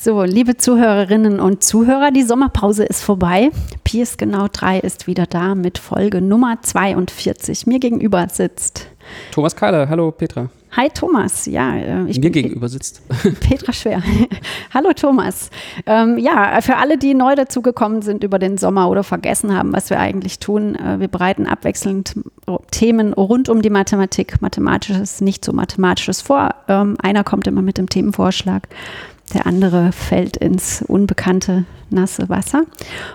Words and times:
So, 0.00 0.22
liebe 0.22 0.56
Zuhörerinnen 0.56 1.40
und 1.40 1.64
Zuhörer, 1.64 2.12
die 2.12 2.22
Sommerpause 2.22 2.84
ist 2.84 3.02
vorbei. 3.02 3.50
Piers 3.82 4.16
genau 4.16 4.46
3 4.46 4.78
ist 4.78 5.08
wieder 5.08 5.26
da 5.26 5.56
mit 5.56 5.76
Folge 5.78 6.20
Nummer 6.20 6.62
42. 6.62 7.66
Mir 7.66 7.80
gegenüber 7.80 8.28
sitzt 8.30 8.86
Thomas 9.32 9.56
Kahler. 9.56 9.88
Hallo 9.88 10.12
Petra. 10.12 10.50
Hi 10.76 10.88
Thomas, 10.90 11.46
ja. 11.46 11.74
äh, 11.76 12.04
Ich 12.08 12.20
Mir 12.20 12.30
gegenüber 12.30 12.68
sitzt. 12.68 13.02
Petra 13.40 13.72
Schwer. 13.72 14.00
Hallo 14.74 14.92
Thomas. 14.92 15.50
Ähm, 15.86 16.16
ja, 16.18 16.60
für 16.60 16.76
alle, 16.76 16.96
die 16.96 17.14
neu 17.14 17.34
dazugekommen 17.34 18.02
sind 18.02 18.22
über 18.22 18.38
den 18.38 18.56
Sommer 18.56 18.88
oder 18.90 19.02
vergessen 19.02 19.56
haben, 19.56 19.72
was 19.72 19.90
wir 19.90 19.98
eigentlich 19.98 20.38
tun, 20.38 20.76
äh, 20.76 21.00
wir 21.00 21.08
bereiten 21.08 21.46
abwechselnd 21.46 22.14
Themen 22.70 23.14
rund 23.14 23.48
um 23.48 23.62
die 23.62 23.70
Mathematik, 23.70 24.40
Mathematisches, 24.40 25.20
nicht 25.22 25.44
so 25.44 25.52
Mathematisches 25.52 26.20
vor. 26.20 26.54
Ähm, 26.68 26.96
einer 27.02 27.24
kommt 27.24 27.46
immer 27.48 27.62
mit 27.62 27.78
dem 27.78 27.88
Themenvorschlag 27.88 28.68
der 29.28 29.46
andere 29.46 29.92
fällt 29.92 30.36
ins 30.36 30.82
unbekannte 30.82 31.64
nasse 31.90 32.28
Wasser. 32.28 32.64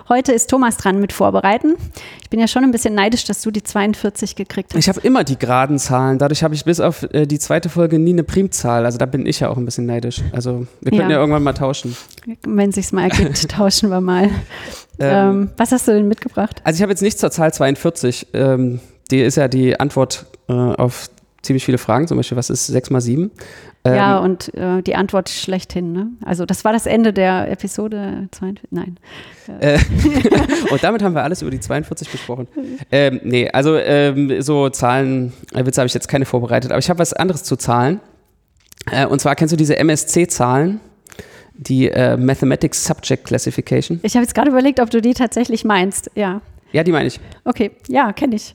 Heute 0.08 0.32
ist 0.32 0.50
Thomas 0.50 0.76
dran 0.76 1.00
mit 1.00 1.12
Vorbereiten. 1.12 1.76
Ich 2.22 2.30
bin 2.30 2.40
ja 2.40 2.48
schon 2.48 2.64
ein 2.64 2.72
bisschen 2.72 2.94
neidisch, 2.94 3.24
dass 3.24 3.42
du 3.42 3.50
die 3.50 3.62
42 3.62 4.36
gekriegt 4.36 4.72
hast. 4.72 4.80
Ich 4.80 4.88
habe 4.88 5.00
immer 5.00 5.24
die 5.24 5.38
geraden 5.38 5.78
Zahlen. 5.78 6.18
Dadurch 6.18 6.42
habe 6.42 6.54
ich 6.54 6.64
bis 6.64 6.80
auf 6.80 7.04
äh, 7.12 7.26
die 7.26 7.38
zweite 7.38 7.68
Folge 7.68 7.98
nie 7.98 8.12
eine 8.12 8.24
Primzahl. 8.24 8.84
Also 8.84 8.98
da 8.98 9.06
bin 9.06 9.26
ich 9.26 9.40
ja 9.40 9.48
auch 9.48 9.56
ein 9.56 9.64
bisschen 9.64 9.86
neidisch. 9.86 10.22
Also 10.32 10.66
wir 10.80 10.90
könnten 10.90 11.10
ja, 11.10 11.16
ja 11.16 11.20
irgendwann 11.20 11.42
mal 11.42 11.52
tauschen. 11.52 11.96
Wenn 12.46 12.70
es 12.70 12.74
sich 12.76 12.92
mal 12.92 13.04
ergibt, 13.04 13.48
tauschen 13.52 13.90
wir 13.90 14.00
mal. 14.00 14.24
Ähm, 14.24 14.30
ähm, 15.00 15.50
was 15.56 15.72
hast 15.72 15.88
du 15.88 15.92
denn 15.92 16.08
mitgebracht? 16.08 16.60
Also 16.64 16.78
ich 16.78 16.82
habe 16.82 16.92
jetzt 16.92 17.02
nichts 17.02 17.20
zur 17.20 17.30
Zahl 17.30 17.52
42. 17.52 18.28
Ähm, 18.34 18.80
die 19.10 19.20
ist 19.20 19.36
ja 19.36 19.48
die 19.48 19.78
Antwort 19.78 20.26
äh, 20.48 20.52
auf 20.52 21.08
ziemlich 21.44 21.64
viele 21.64 21.78
Fragen, 21.78 22.08
zum 22.08 22.16
Beispiel, 22.16 22.36
was 22.36 22.50
ist 22.50 22.66
6 22.66 22.90
mal 22.90 23.00
7? 23.00 23.30
Ähm, 23.86 23.94
ja, 23.94 24.18
und 24.18 24.52
äh, 24.54 24.82
die 24.82 24.94
Antwort 24.94 25.28
schlechthin. 25.28 25.92
Ne? 25.92 26.08
Also 26.24 26.46
das 26.46 26.64
war 26.64 26.72
das 26.72 26.86
Ende 26.86 27.12
der 27.12 27.50
Episode 27.50 28.28
42. 28.30 28.68
Nein. 28.70 28.96
Äh, 29.60 29.78
und 30.70 30.82
damit 30.82 31.02
haben 31.02 31.14
wir 31.14 31.22
alles 31.22 31.42
über 31.42 31.50
die 31.50 31.60
42 31.60 32.08
besprochen. 32.08 32.48
Ähm, 32.90 33.20
nee, 33.24 33.50
also 33.50 33.76
ähm, 33.76 34.40
so 34.40 34.70
Zahlen, 34.70 35.34
äh, 35.52 35.66
Witze 35.66 35.82
habe 35.82 35.86
ich 35.86 35.94
jetzt 35.94 36.08
keine 36.08 36.24
vorbereitet, 36.24 36.70
aber 36.70 36.78
ich 36.78 36.88
habe 36.88 36.98
was 36.98 37.12
anderes 37.12 37.44
zu 37.44 37.56
Zahlen. 37.56 38.00
Äh, 38.90 39.06
und 39.06 39.20
zwar 39.20 39.36
kennst 39.36 39.52
du 39.52 39.56
diese 39.56 39.76
MSC-Zahlen? 39.76 40.80
Die 41.56 41.88
äh, 41.88 42.16
Mathematics 42.16 42.84
Subject 42.84 43.26
Classification. 43.26 44.00
Ich 44.02 44.14
habe 44.14 44.24
jetzt 44.24 44.34
gerade 44.34 44.50
überlegt, 44.50 44.80
ob 44.80 44.90
du 44.90 45.00
die 45.00 45.14
tatsächlich 45.14 45.64
meinst. 45.64 46.10
Ja. 46.16 46.40
Ja, 46.72 46.82
die 46.82 46.90
meine 46.90 47.06
ich. 47.06 47.20
Okay, 47.44 47.70
ja, 47.86 48.12
kenne 48.12 48.34
ich. 48.34 48.54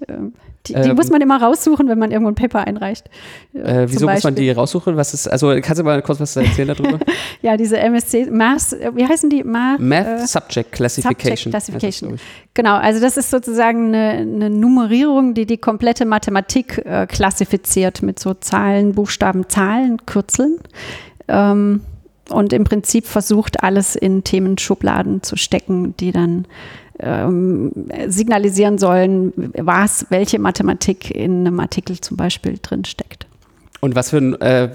Die, 0.70 0.74
die 0.74 0.90
ähm, 0.90 0.96
muss 0.96 1.10
man 1.10 1.22
immer 1.22 1.42
raussuchen, 1.42 1.88
wenn 1.88 2.00
man 2.00 2.12
irgendwo 2.12 2.32
ein 2.32 2.36
Paper 2.36 2.66
einreicht. 2.66 3.10
Äh, 3.54 3.88
wieso 3.88 4.08
muss 4.08 4.24
man 4.24 4.36
die 4.36 4.50
raussuchen? 4.52 4.96
Was 4.96 5.14
ist, 5.14 5.28
also 5.28 5.50
kannst 5.62 5.80
du 5.80 5.84
mal 5.84 6.02
kurz 6.02 6.20
was 6.20 6.36
erzählen 6.36 6.68
darüber? 6.68 7.00
ja, 7.42 7.58
diese 7.58 7.80
MSC, 7.80 8.28
Math, 8.32 8.76
wie 8.94 9.06
heißen 9.06 9.30
die? 9.30 9.44
Math, 9.44 9.80
Math 9.80 10.08
äh, 10.08 10.28
Subject 10.28 10.72
Classification. 10.72 11.52
Subject 11.52 11.80
Classification. 11.80 12.20
Genau, 12.54 12.76
also 12.76 13.02
das 13.02 13.18
ist 13.18 13.30
sozusagen 13.30 13.88
eine, 13.88 14.20
eine 14.20 14.50
Nummerierung, 14.50 15.34
die 15.34 15.46
die 15.46 15.58
komplette 15.58 16.06
Mathematik 16.06 16.78
äh, 16.86 17.08
klassifiziert 17.08 18.02
mit 18.02 18.20
so 18.20 18.34
Zahlen, 18.34 18.94
Buchstaben, 18.94 19.50
Zahlen, 19.50 20.06
Kürzeln. 20.06 20.60
Ähm, 21.28 21.82
und 22.30 22.54
im 22.54 22.64
Prinzip 22.64 23.06
versucht, 23.06 23.64
alles 23.64 23.96
in 23.96 24.24
Themenschubladen 24.24 25.24
zu 25.24 25.36
stecken, 25.36 25.96
die 25.98 26.12
dann 26.12 26.46
ähm, 27.00 27.72
signalisieren 28.08 28.78
sollen, 28.78 29.34
was, 29.58 30.06
welche 30.10 30.40
Mathematik 30.40 31.12
in 31.12 31.48
einem 31.48 31.60
Artikel 31.60 32.00
zum 32.00 32.18
Beispiel 32.18 32.60
drin 32.62 32.86
steckt. 32.86 33.26
Und 33.82 33.96
was 33.96 34.10
für 34.10 34.18
ein, 34.18 34.42
äh, 34.42 34.68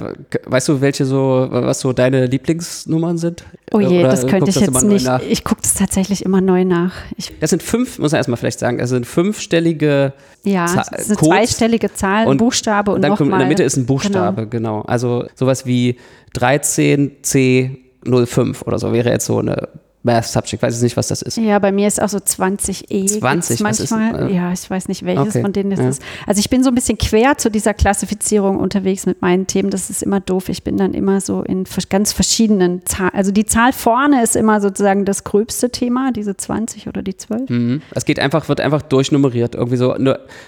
weißt 0.46 0.68
du, 0.68 0.80
welche 0.80 1.04
so, 1.04 1.46
was 1.50 1.80
so 1.80 1.92
deine 1.92 2.24
Lieblingsnummern 2.24 3.18
sind? 3.18 3.44
Oh 3.70 3.78
je, 3.78 4.00
Oder 4.00 4.08
das 4.08 4.26
könnte 4.26 4.48
ich 4.48 4.56
jetzt 4.56 4.82
nicht. 4.82 5.06
Ich 5.28 5.44
gucke 5.44 5.60
das 5.60 5.74
tatsächlich 5.74 6.24
immer 6.24 6.40
neu 6.40 6.64
nach. 6.64 6.94
Ich 7.18 7.30
das 7.38 7.50
sind 7.50 7.62
fünf, 7.62 7.98
muss 7.98 8.12
man 8.12 8.20
erstmal 8.20 8.38
vielleicht 8.38 8.60
sagen, 8.60 8.78
das 8.78 8.88
sind 8.88 9.06
fünfstellige 9.06 10.14
Ja, 10.44 10.74
das 10.74 10.86
sind 11.06 11.18
Codes 11.18 11.34
zweistellige 11.34 11.92
Zahlen, 11.92 12.28
und 12.28 12.38
Buchstabe 12.38 12.92
und, 12.92 12.96
und 12.96 13.02
dann 13.02 13.14
kommt, 13.16 13.30
in 13.30 13.38
der 13.38 13.46
Mitte 13.46 13.62
ist 13.62 13.76
ein 13.76 13.84
Buchstabe, 13.84 14.48
genau. 14.48 14.78
genau. 14.78 14.86
Also 14.86 15.26
sowas 15.34 15.66
wie 15.66 15.98
13C05 16.34 18.64
oder 18.64 18.78
so 18.78 18.94
wäre 18.94 19.10
jetzt 19.10 19.26
so 19.26 19.38
eine 19.38 19.68
Math 20.04 20.26
Subject, 20.26 20.62
weiß 20.62 20.76
ich 20.76 20.82
nicht, 20.82 20.96
was 20.98 21.08
das 21.08 21.22
ist. 21.22 21.38
Ja, 21.38 21.58
bei 21.58 21.72
mir 21.72 21.88
ist 21.88 22.00
auch 22.00 22.10
so 22.10 22.18
20e. 22.18 23.18
20 23.18 23.60
manchmal. 23.60 24.14
Ist, 24.14 24.30
äh, 24.30 24.34
ja, 24.34 24.52
ich 24.52 24.68
weiß 24.68 24.88
nicht, 24.88 25.04
welches 25.04 25.28
okay. 25.28 25.40
von 25.40 25.52
denen 25.54 25.72
es 25.72 25.80
ja. 25.80 25.88
ist. 25.88 26.02
Also 26.26 26.40
ich 26.40 26.50
bin 26.50 26.62
so 26.62 26.70
ein 26.70 26.74
bisschen 26.74 26.98
quer 26.98 27.38
zu 27.38 27.50
dieser 27.50 27.72
Klassifizierung 27.72 28.58
unterwegs 28.58 29.06
mit 29.06 29.22
meinen 29.22 29.46
Themen. 29.46 29.70
Das 29.70 29.88
ist 29.88 30.02
immer 30.02 30.20
doof. 30.20 30.50
Ich 30.50 30.62
bin 30.62 30.76
dann 30.76 30.92
immer 30.92 31.22
so 31.22 31.42
in 31.42 31.64
ganz 31.88 32.12
verschiedenen 32.12 32.84
Zahlen. 32.84 33.14
Also 33.14 33.32
die 33.32 33.46
Zahl 33.46 33.72
vorne 33.72 34.22
ist 34.22 34.36
immer 34.36 34.60
sozusagen 34.60 35.06
das 35.06 35.24
gröbste 35.24 35.70
Thema, 35.70 36.12
diese 36.12 36.36
20 36.36 36.86
oder 36.86 37.02
die 37.02 37.16
12. 37.16 37.48
Mhm. 37.48 37.82
Es 37.94 38.04
geht 38.04 38.20
einfach, 38.20 38.50
wird 38.50 38.60
einfach 38.60 38.82
durchnummeriert. 38.82 39.54
Irgendwie 39.54 39.78
so. 39.78 39.96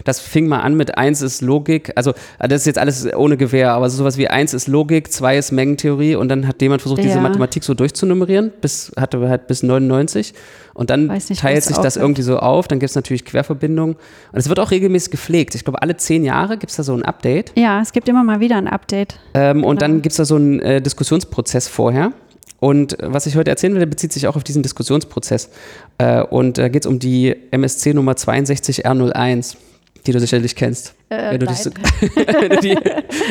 Das 0.05 0.21
fing 0.21 0.49
mal 0.49 0.61
an 0.61 0.77
mit 0.77 0.99
1 0.99 1.23
ist 1.23 1.41
Logik. 1.41 1.93
Also 1.97 2.13
das 2.39 2.61
ist 2.61 2.67
jetzt 2.67 2.79
alles 2.79 3.11
ohne 3.15 3.39
Gewehr, 3.39 3.73
aber 3.73 3.89
sowas 3.89 4.19
wie 4.19 4.29
1 4.29 4.53
ist 4.53 4.69
Logik, 4.69 5.11
2 5.11 5.39
ist 5.39 5.53
Mengentheorie 5.53 6.15
und 6.15 6.29
dann 6.29 6.47
hat 6.47 6.61
jemand 6.61 6.83
versucht, 6.83 6.99
ja. 6.99 7.07
diese 7.07 7.21
Mathematik 7.21 7.65
so 7.65 7.73
durchzunummerieren, 7.73 8.53
bis 8.61 8.93
hatte 8.99 9.27
halt 9.27 9.46
bis 9.47 9.63
99. 9.63 10.35
Und 10.75 10.91
dann 10.91 11.07
nicht, 11.07 11.37
teilt 11.37 11.63
sich 11.63 11.77
das 11.77 11.97
irgendwie 11.97 12.23
so 12.23 12.39
auf. 12.39 12.69
Dann 12.69 12.79
gibt 12.79 12.91
es 12.91 12.97
natürlich 12.97 13.25
Querverbindungen. 13.25 13.97
Und 13.97 14.39
es 14.39 14.49
wird 14.49 14.61
auch 14.61 14.71
regelmäßig 14.71 15.11
gepflegt. 15.11 15.55
Ich 15.55 15.65
glaube, 15.65 15.83
alle 15.83 15.97
zehn 15.97 16.25
Jahre 16.25 16.59
gibt 16.59 16.71
es 16.71 16.77
da 16.77 16.83
so 16.83 16.95
ein 16.95 17.03
Update. 17.03 17.53
Ja, 17.57 17.81
es 17.81 17.93
gibt 17.93 18.09
immer 18.09 18.25
mal 18.25 18.41
wieder 18.41 18.57
ein 18.57 18.69
Update. 18.69 19.19
Ähm, 19.35 19.59
genau. 19.59 19.69
Und 19.69 19.83
dann 19.83 20.03
gibt 20.03 20.13
es 20.13 20.17
da 20.17 20.25
so 20.25 20.37
einen 20.37 20.61
äh, 20.61 20.83
Diskussionsprozess 20.83 21.69
vorher. 21.69 22.13
Und 22.59 22.97
was 23.01 23.27
ich 23.27 23.37
heute 23.37 23.51
erzählen 23.51 23.75
will, 23.75 23.87
bezieht 23.87 24.13
sich 24.13 24.27
auch 24.27 24.37
auf 24.37 24.45
diesen 24.45 24.63
Diskussionsprozess. 24.63 25.51
Äh, 25.99 26.23
und 26.23 26.59
da 26.59 26.69
geht 26.69 26.85
es 26.85 26.87
um 26.87 26.99
die 26.99 27.35
MSC 27.51 27.95
Nummer 27.95 28.13
62R01, 28.13 29.57
die 30.07 30.13
du 30.13 30.21
sicherlich 30.21 30.57
kennst. 30.57 30.95
Äh, 31.09 31.33
wenn, 31.33 31.41
du 31.41 31.47
die, 31.47 31.53
wenn 32.41 32.51
du 32.51 32.61
die 32.61 32.79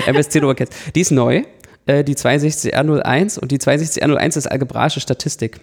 MSC 0.07 0.39
Nummer 0.39 0.55
kennst. 0.55 0.73
Die 0.95 1.01
ist 1.01 1.11
neu, 1.11 1.43
äh, 1.85 2.03
die 2.03 2.15
62R01. 2.15 3.39
Und 3.39 3.51
die 3.51 3.57
62R01 3.57 4.37
ist 4.37 4.47
algebraische 4.47 4.99
Statistik. 4.99 5.59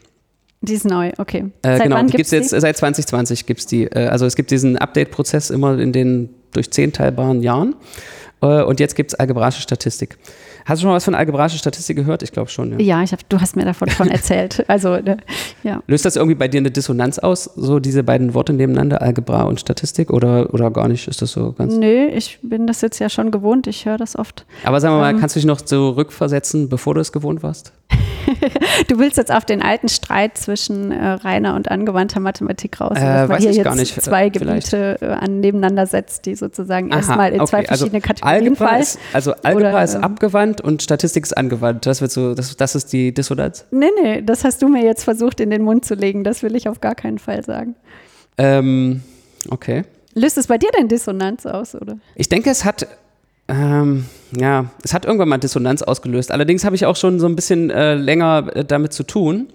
Die 0.62 0.74
ist 0.74 0.84
neu, 0.84 1.10
okay. 1.18 1.46
Äh, 1.62 1.80
genau, 1.80 2.00
die 2.02 2.12
gibt 2.12 2.26
es 2.26 2.30
jetzt 2.30 2.50
seit 2.50 2.76
2020 2.76 3.46
gibt 3.46 3.60
es 3.60 3.66
die. 3.66 3.84
Äh, 3.84 4.06
also 4.06 4.26
es 4.26 4.36
gibt 4.36 4.52
diesen 4.52 4.78
Update-Prozess 4.78 5.50
immer 5.50 5.78
in 5.78 5.92
den 5.92 6.30
durch 6.52 6.70
zehn 6.70 6.92
teilbaren 6.92 7.42
Jahren. 7.42 7.74
Äh, 8.40 8.62
und 8.62 8.78
jetzt 8.78 8.94
gibt 8.94 9.12
es 9.12 9.18
algebraische 9.18 9.60
Statistik. 9.60 10.18
Hast 10.64 10.78
du 10.78 10.82
schon 10.82 10.90
mal 10.90 10.96
was 10.96 11.04
von 11.04 11.14
algebraischer 11.14 11.58
Statistik 11.58 11.96
gehört? 11.96 12.22
Ich 12.22 12.32
glaube 12.32 12.50
schon. 12.50 12.72
Ja, 12.72 12.78
ja 12.78 13.02
ich 13.02 13.12
hab, 13.12 13.28
du 13.28 13.40
hast 13.40 13.56
mir 13.56 13.64
davon 13.64 13.90
schon 13.90 14.08
erzählt. 14.10 14.64
Also, 14.68 14.96
ne, 14.96 15.16
ja. 15.62 15.82
Löst 15.86 16.04
das 16.04 16.16
irgendwie 16.16 16.36
bei 16.36 16.48
dir 16.48 16.58
eine 16.58 16.70
Dissonanz 16.70 17.18
aus, 17.18 17.44
so 17.56 17.80
diese 17.80 18.04
beiden 18.04 18.34
Worte 18.34 18.52
nebeneinander, 18.52 19.02
Algebra 19.02 19.42
und 19.42 19.60
Statistik, 19.60 20.10
oder, 20.10 20.52
oder 20.54 20.70
gar 20.70 20.88
nicht? 20.88 21.08
Ist 21.08 21.22
das 21.22 21.32
so 21.32 21.52
ganz. 21.52 21.74
Nö, 21.74 22.06
ich 22.06 22.38
bin 22.42 22.66
das 22.66 22.80
jetzt 22.80 22.98
ja 22.98 23.08
schon 23.08 23.30
gewohnt. 23.30 23.66
Ich 23.66 23.86
höre 23.86 23.98
das 23.98 24.16
oft. 24.16 24.46
Aber 24.64 24.80
sagen 24.80 24.94
wir 24.94 25.00
mal, 25.00 25.10
ähm, 25.10 25.20
kannst 25.20 25.36
du 25.36 25.40
dich 25.40 25.46
noch 25.46 25.60
so 25.64 25.90
rückversetzen, 25.90 26.68
bevor 26.68 26.94
du 26.94 27.00
es 27.00 27.12
gewohnt 27.12 27.42
warst? 27.42 27.72
du 28.88 28.98
willst 28.98 29.16
jetzt 29.16 29.32
auf 29.32 29.44
den 29.44 29.62
alten 29.62 29.88
Streit 29.88 30.38
zwischen 30.38 30.92
äh, 30.92 31.08
reiner 31.08 31.54
und 31.54 31.70
angewandter 31.70 32.20
Mathematik 32.20 32.80
raus, 32.80 32.96
äh, 32.96 33.00
dass 33.00 33.28
man 33.28 33.38
hier 33.40 33.52
jetzt 33.52 33.74
nicht. 33.74 34.02
zwei 34.02 34.28
Gebiete 34.28 34.98
äh, 35.00 35.06
an, 35.06 35.40
nebeneinander 35.40 35.86
setzt, 35.86 36.26
die 36.26 36.34
sozusagen 36.34 36.90
erstmal 36.90 37.32
in 37.32 37.40
okay. 37.40 37.50
zwei 37.50 37.58
also 37.58 37.86
verschiedene 37.86 38.02
also 38.02 38.08
Kategorien 38.08 38.44
Algebra 38.44 38.68
fallen. 38.68 38.82
Ist, 38.82 38.98
also 39.12 39.32
Algebra 39.42 39.68
Oder, 39.68 39.82
ist 39.84 39.94
ähm, 39.94 40.04
abgewandt 40.52 40.60
und 40.60 40.82
Statistik 40.82 41.24
ist 41.24 41.36
angewandt. 41.36 41.86
Das 41.86 42.00
wird 42.00 42.10
so, 42.10 42.34
das, 42.34 42.56
das 42.56 42.74
ist 42.74 42.92
die 42.92 43.12
Dissonanz? 43.12 43.64
Nee, 43.70 43.90
nee, 44.02 44.22
das 44.22 44.44
hast 44.44 44.62
du 44.62 44.68
mir 44.68 44.84
jetzt 44.84 45.04
versucht 45.04 45.40
in 45.40 45.50
den 45.50 45.62
Mund 45.62 45.84
zu 45.84 45.94
legen. 45.94 46.24
Das 46.24 46.42
will 46.42 46.54
ich 46.56 46.68
auf 46.68 46.80
gar 46.80 46.94
keinen 46.94 47.18
Fall 47.18 47.44
sagen. 47.44 47.74
Ähm, 48.38 49.02
okay. 49.50 49.84
Löst 50.14 50.36
es 50.38 50.46
bei 50.46 50.58
dir 50.58 50.70
denn 50.78 50.88
Dissonanz 50.88 51.46
aus, 51.46 51.74
oder? 51.74 51.98
Ich 52.14 52.28
denke, 52.28 52.50
es 52.50 52.64
hat 52.64 52.86
ähm, 53.48 54.06
ja, 54.36 54.66
es 54.84 54.94
hat 54.94 55.04
irgendwann 55.04 55.28
mal 55.28 55.38
Dissonanz 55.38 55.82
ausgelöst. 55.82 56.30
Allerdings 56.30 56.64
habe 56.64 56.76
ich 56.76 56.86
auch 56.86 56.96
schon 56.96 57.18
so 57.18 57.26
ein 57.26 57.36
bisschen 57.36 57.70
äh, 57.70 57.94
länger 57.94 58.48
äh, 58.54 58.64
damit 58.64 58.92
zu 58.92 59.02
tun. 59.02 59.48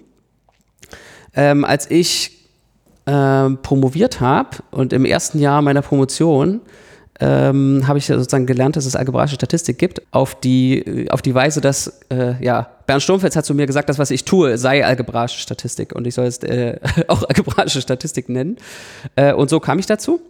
Ähm, 1.34 1.64
als 1.64 1.90
ich 1.90 2.46
äh, 3.06 3.50
promoviert 3.62 4.20
habe 4.20 4.58
und 4.70 4.92
im 4.92 5.04
ersten 5.04 5.38
Jahr 5.38 5.62
meiner 5.62 5.82
Promotion 5.82 6.60
ähm, 7.20 7.84
habe 7.86 7.98
ich 7.98 8.06
sozusagen 8.06 8.46
gelernt, 8.46 8.76
dass 8.76 8.86
es 8.86 8.94
algebraische 8.94 9.34
Statistik 9.34 9.78
gibt, 9.78 10.02
auf 10.12 10.34
die, 10.36 11.06
auf 11.10 11.20
die 11.20 11.34
Weise, 11.34 11.60
dass, 11.60 12.00
äh, 12.10 12.34
ja, 12.42 12.70
Bernd 12.86 13.02
Sturmfels 13.02 13.34
hat 13.36 13.44
zu 13.44 13.54
mir 13.54 13.66
gesagt, 13.66 13.88
das, 13.88 13.98
was 13.98 14.10
ich 14.10 14.24
tue, 14.24 14.56
sei 14.56 14.84
algebraische 14.84 15.38
Statistik 15.40 15.94
und 15.94 16.06
ich 16.06 16.14
soll 16.14 16.26
es 16.26 16.38
äh, 16.38 16.78
auch 17.08 17.22
algebraische 17.24 17.80
Statistik 17.80 18.28
nennen. 18.28 18.56
Äh, 19.16 19.32
und 19.32 19.50
so 19.50 19.60
kam 19.60 19.78
ich 19.78 19.86
dazu. 19.86 20.20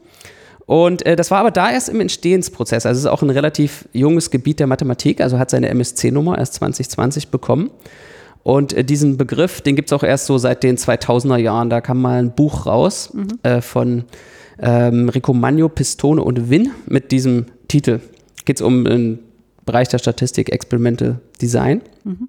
Und 0.66 1.04
äh, 1.06 1.16
das 1.16 1.30
war 1.30 1.38
aber 1.38 1.50
da 1.50 1.70
erst 1.70 1.88
im 1.88 2.00
Entstehensprozess. 2.00 2.84
Also 2.84 2.98
es 2.98 3.04
ist 3.04 3.10
auch 3.10 3.22
ein 3.22 3.30
relativ 3.30 3.88
junges 3.92 4.30
Gebiet 4.30 4.60
der 4.60 4.66
Mathematik, 4.66 5.20
also 5.20 5.38
hat 5.38 5.50
seine 5.50 5.68
MSC-Nummer 5.68 6.36
erst 6.36 6.54
2020 6.54 7.28
bekommen. 7.28 7.70
Und 8.42 8.72
äh, 8.72 8.84
diesen 8.84 9.16
Begriff, 9.16 9.60
den 9.60 9.76
gibt 9.76 9.90
es 9.90 9.92
auch 9.92 10.02
erst 10.02 10.26
so 10.26 10.36
seit 10.38 10.62
den 10.62 10.76
2000er 10.76 11.36
Jahren. 11.36 11.70
Da 11.70 11.80
kam 11.80 12.00
mal 12.00 12.18
ein 12.18 12.34
Buch 12.34 12.66
raus 12.66 13.10
mhm. 13.14 13.38
äh, 13.42 13.60
von 13.60 14.04
ähm, 14.60 15.08
Rico 15.08 15.32
Magno, 15.32 15.68
Pistone 15.68 16.22
und 16.22 16.50
Win 16.50 16.70
mit 16.86 17.12
diesem 17.12 17.46
Titel. 17.68 18.00
Geht 18.44 18.56
es 18.56 18.62
um 18.62 18.84
den 18.84 19.20
Bereich 19.64 19.88
der 19.88 19.98
Statistik, 19.98 20.50
Experimental 20.50 21.20
Design. 21.40 21.82
Mhm. 22.04 22.28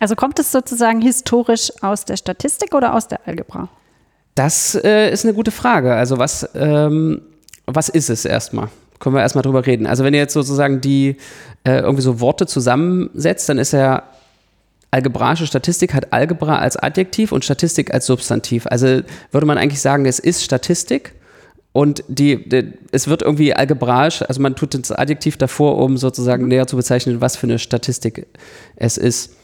Also 0.00 0.16
kommt 0.16 0.38
es 0.38 0.50
sozusagen 0.50 1.00
historisch 1.00 1.72
aus 1.80 2.04
der 2.04 2.16
Statistik 2.16 2.74
oder 2.74 2.94
aus 2.94 3.06
der 3.08 3.26
Algebra? 3.26 3.68
Das 4.34 4.74
äh, 4.74 5.12
ist 5.12 5.24
eine 5.24 5.34
gute 5.34 5.52
Frage. 5.52 5.94
Also 5.94 6.18
was, 6.18 6.48
ähm, 6.54 7.22
was 7.66 7.88
ist 7.88 8.10
es 8.10 8.24
erstmal? 8.24 8.68
Können 8.98 9.14
wir 9.14 9.22
erstmal 9.22 9.42
drüber 9.42 9.64
reden. 9.64 9.86
Also 9.86 10.02
wenn 10.02 10.14
ihr 10.14 10.20
jetzt 10.20 10.34
sozusagen 10.34 10.80
die 10.80 11.16
äh, 11.62 11.78
irgendwie 11.78 12.02
so 12.02 12.20
Worte 12.20 12.46
zusammensetzt, 12.46 13.48
dann 13.48 13.58
ist 13.58 13.72
ja 13.72 14.02
algebraische 14.90 15.46
Statistik 15.46 15.92
hat 15.94 16.12
Algebra 16.12 16.58
als 16.58 16.76
Adjektiv 16.76 17.32
und 17.32 17.44
Statistik 17.44 17.92
als 17.92 18.06
Substantiv. 18.06 18.66
Also 18.66 19.02
würde 19.30 19.46
man 19.46 19.58
eigentlich 19.58 19.80
sagen, 19.80 20.06
es 20.06 20.18
ist 20.18 20.42
Statistik 20.42 21.14
und 21.74 22.04
die, 22.06 22.48
die, 22.48 22.72
es 22.92 23.08
wird 23.08 23.22
irgendwie 23.22 23.52
algebraisch, 23.52 24.22
also 24.22 24.40
man 24.40 24.54
tut 24.54 24.74
das 24.74 24.92
Adjektiv 24.92 25.36
davor, 25.36 25.76
um 25.78 25.96
sozusagen 25.96 26.46
näher 26.46 26.68
zu 26.68 26.76
bezeichnen, 26.76 27.20
was 27.20 27.36
für 27.36 27.48
eine 27.48 27.58
Statistik 27.58 28.28
es 28.76 28.96
ist. 28.96 29.34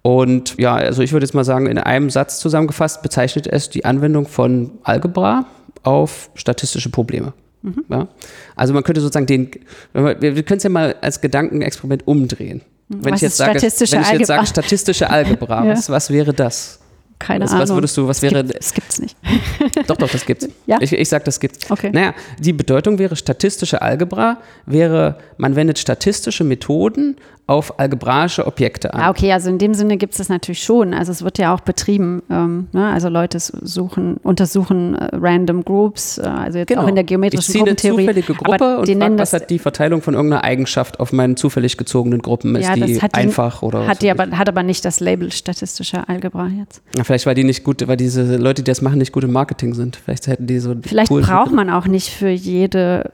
Und 0.00 0.56
ja, 0.56 0.74
also 0.74 1.02
ich 1.02 1.12
würde 1.12 1.26
jetzt 1.26 1.34
mal 1.34 1.44
sagen, 1.44 1.66
in 1.66 1.76
einem 1.76 2.08
Satz 2.08 2.38
zusammengefasst 2.38 3.02
bezeichnet 3.02 3.46
es 3.46 3.68
die 3.68 3.84
Anwendung 3.84 4.26
von 4.26 4.70
Algebra 4.84 5.44
auf 5.82 6.30
statistische 6.34 6.88
Probleme. 6.88 7.34
Mhm. 7.60 7.84
Ja? 7.90 8.08
Also 8.54 8.72
man 8.72 8.82
könnte 8.82 9.02
sozusagen 9.02 9.26
den, 9.26 9.50
wir, 9.92 10.18
wir 10.18 10.42
können 10.44 10.56
es 10.56 10.62
ja 10.64 10.70
mal 10.70 10.96
als 11.02 11.20
Gedankenexperiment 11.20 12.08
umdrehen. 12.08 12.62
Wenn 12.88 13.12
was 13.12 13.18
ich 13.18 13.22
jetzt 13.22 13.36
sage, 13.36 13.50
wenn 13.50 13.56
ich 14.00 14.10
jetzt 14.12 14.26
sage 14.28 14.46
statistische 14.46 15.10
Algebra, 15.10 15.62
ja. 15.66 15.72
was, 15.72 15.90
was 15.90 16.08
wäre 16.08 16.32
das? 16.32 16.78
Keine 17.18 17.44
was, 17.44 17.52
Ahnung. 17.52 17.62
Was 17.62 17.70
würdest 17.70 17.96
du, 17.96 18.08
was 18.08 18.22
wäre. 18.22 18.44
Gibt, 18.44 18.58
das 18.58 18.74
gibt's 18.74 18.98
nicht. 18.98 19.16
doch, 19.86 19.96
doch, 19.96 20.10
das 20.10 20.26
gibt's. 20.26 20.48
Ja? 20.66 20.78
Ich, 20.80 20.92
ich 20.92 21.08
sag, 21.08 21.24
das 21.24 21.40
gibt's. 21.40 21.70
Okay. 21.70 21.90
Naja, 21.92 22.14
die 22.38 22.52
Bedeutung 22.52 22.98
wäre 22.98 23.16
statistische 23.16 23.80
Algebra, 23.80 24.38
wäre, 24.66 25.18
man 25.38 25.56
wendet 25.56 25.78
statistische 25.78 26.44
Methoden 26.44 27.16
auf 27.48 27.78
algebraische 27.78 28.44
Objekte 28.44 28.92
an. 28.92 29.02
Ah, 29.02 29.10
okay, 29.10 29.32
also 29.32 29.48
in 29.48 29.58
dem 29.58 29.72
Sinne 29.72 29.96
gibt 29.98 30.14
es 30.14 30.18
das 30.18 30.28
natürlich 30.28 30.64
schon. 30.64 30.92
Also 30.92 31.12
es 31.12 31.22
wird 31.22 31.38
ja 31.38 31.54
auch 31.54 31.60
betrieben. 31.60 32.22
Ähm, 32.28 32.66
ne? 32.72 32.88
Also 32.88 33.08
Leute 33.08 33.38
suchen, 33.38 34.16
untersuchen 34.16 34.96
äh, 34.96 35.10
random 35.14 35.64
Groups, 35.64 36.18
äh, 36.18 36.22
also 36.22 36.58
jetzt 36.58 36.68
genau. 36.68 36.82
auch 36.82 36.88
in 36.88 36.96
der 36.96 37.04
geometrischen 37.04 37.54
ich 37.54 37.60
Gruppentheorie. 37.60 38.08
eine 38.08 38.20
zufällige 38.20 38.34
Gruppe 38.34 38.78
und 38.78 38.88
frage, 38.88 39.18
was 39.18 39.32
hat 39.32 39.50
die 39.50 39.60
Verteilung 39.60 40.02
von 40.02 40.14
irgendeiner 40.14 40.42
Eigenschaft 40.42 40.98
auf 40.98 41.12
meinen 41.12 41.36
zufällig 41.36 41.76
gezogenen 41.76 42.20
Gruppen? 42.20 42.56
Ist 42.56 42.66
ja, 42.66 42.74
die 42.74 43.00
einfach 43.12 43.60
die, 43.60 43.66
oder? 43.66 43.86
Hat, 43.86 44.02
die 44.02 44.10
aber, 44.10 44.36
hat 44.36 44.48
aber 44.48 44.64
nicht 44.64 44.84
das 44.84 44.98
Label 44.98 45.30
statistische 45.30 46.08
Algebra 46.08 46.48
jetzt. 46.48 46.82
Ja, 46.96 47.04
vielleicht 47.04 47.26
weil 47.26 47.36
die 47.36 47.44
nicht 47.44 47.62
gut, 47.62 47.86
weil 47.86 47.96
diese 47.96 48.38
Leute, 48.38 48.64
die 48.64 48.70
das 48.70 48.82
machen, 48.82 48.98
nicht 48.98 49.12
gut 49.12 49.22
im 49.22 49.32
Marketing 49.32 49.72
sind. 49.74 49.94
Vielleicht 49.94 50.26
hätten 50.26 50.48
die 50.48 50.58
so. 50.58 50.74
Vielleicht 50.82 51.12
braucht 51.12 51.52
man 51.52 51.70
auch 51.70 51.86
nicht 51.86 52.08
für 52.08 52.28
jede 52.28 53.12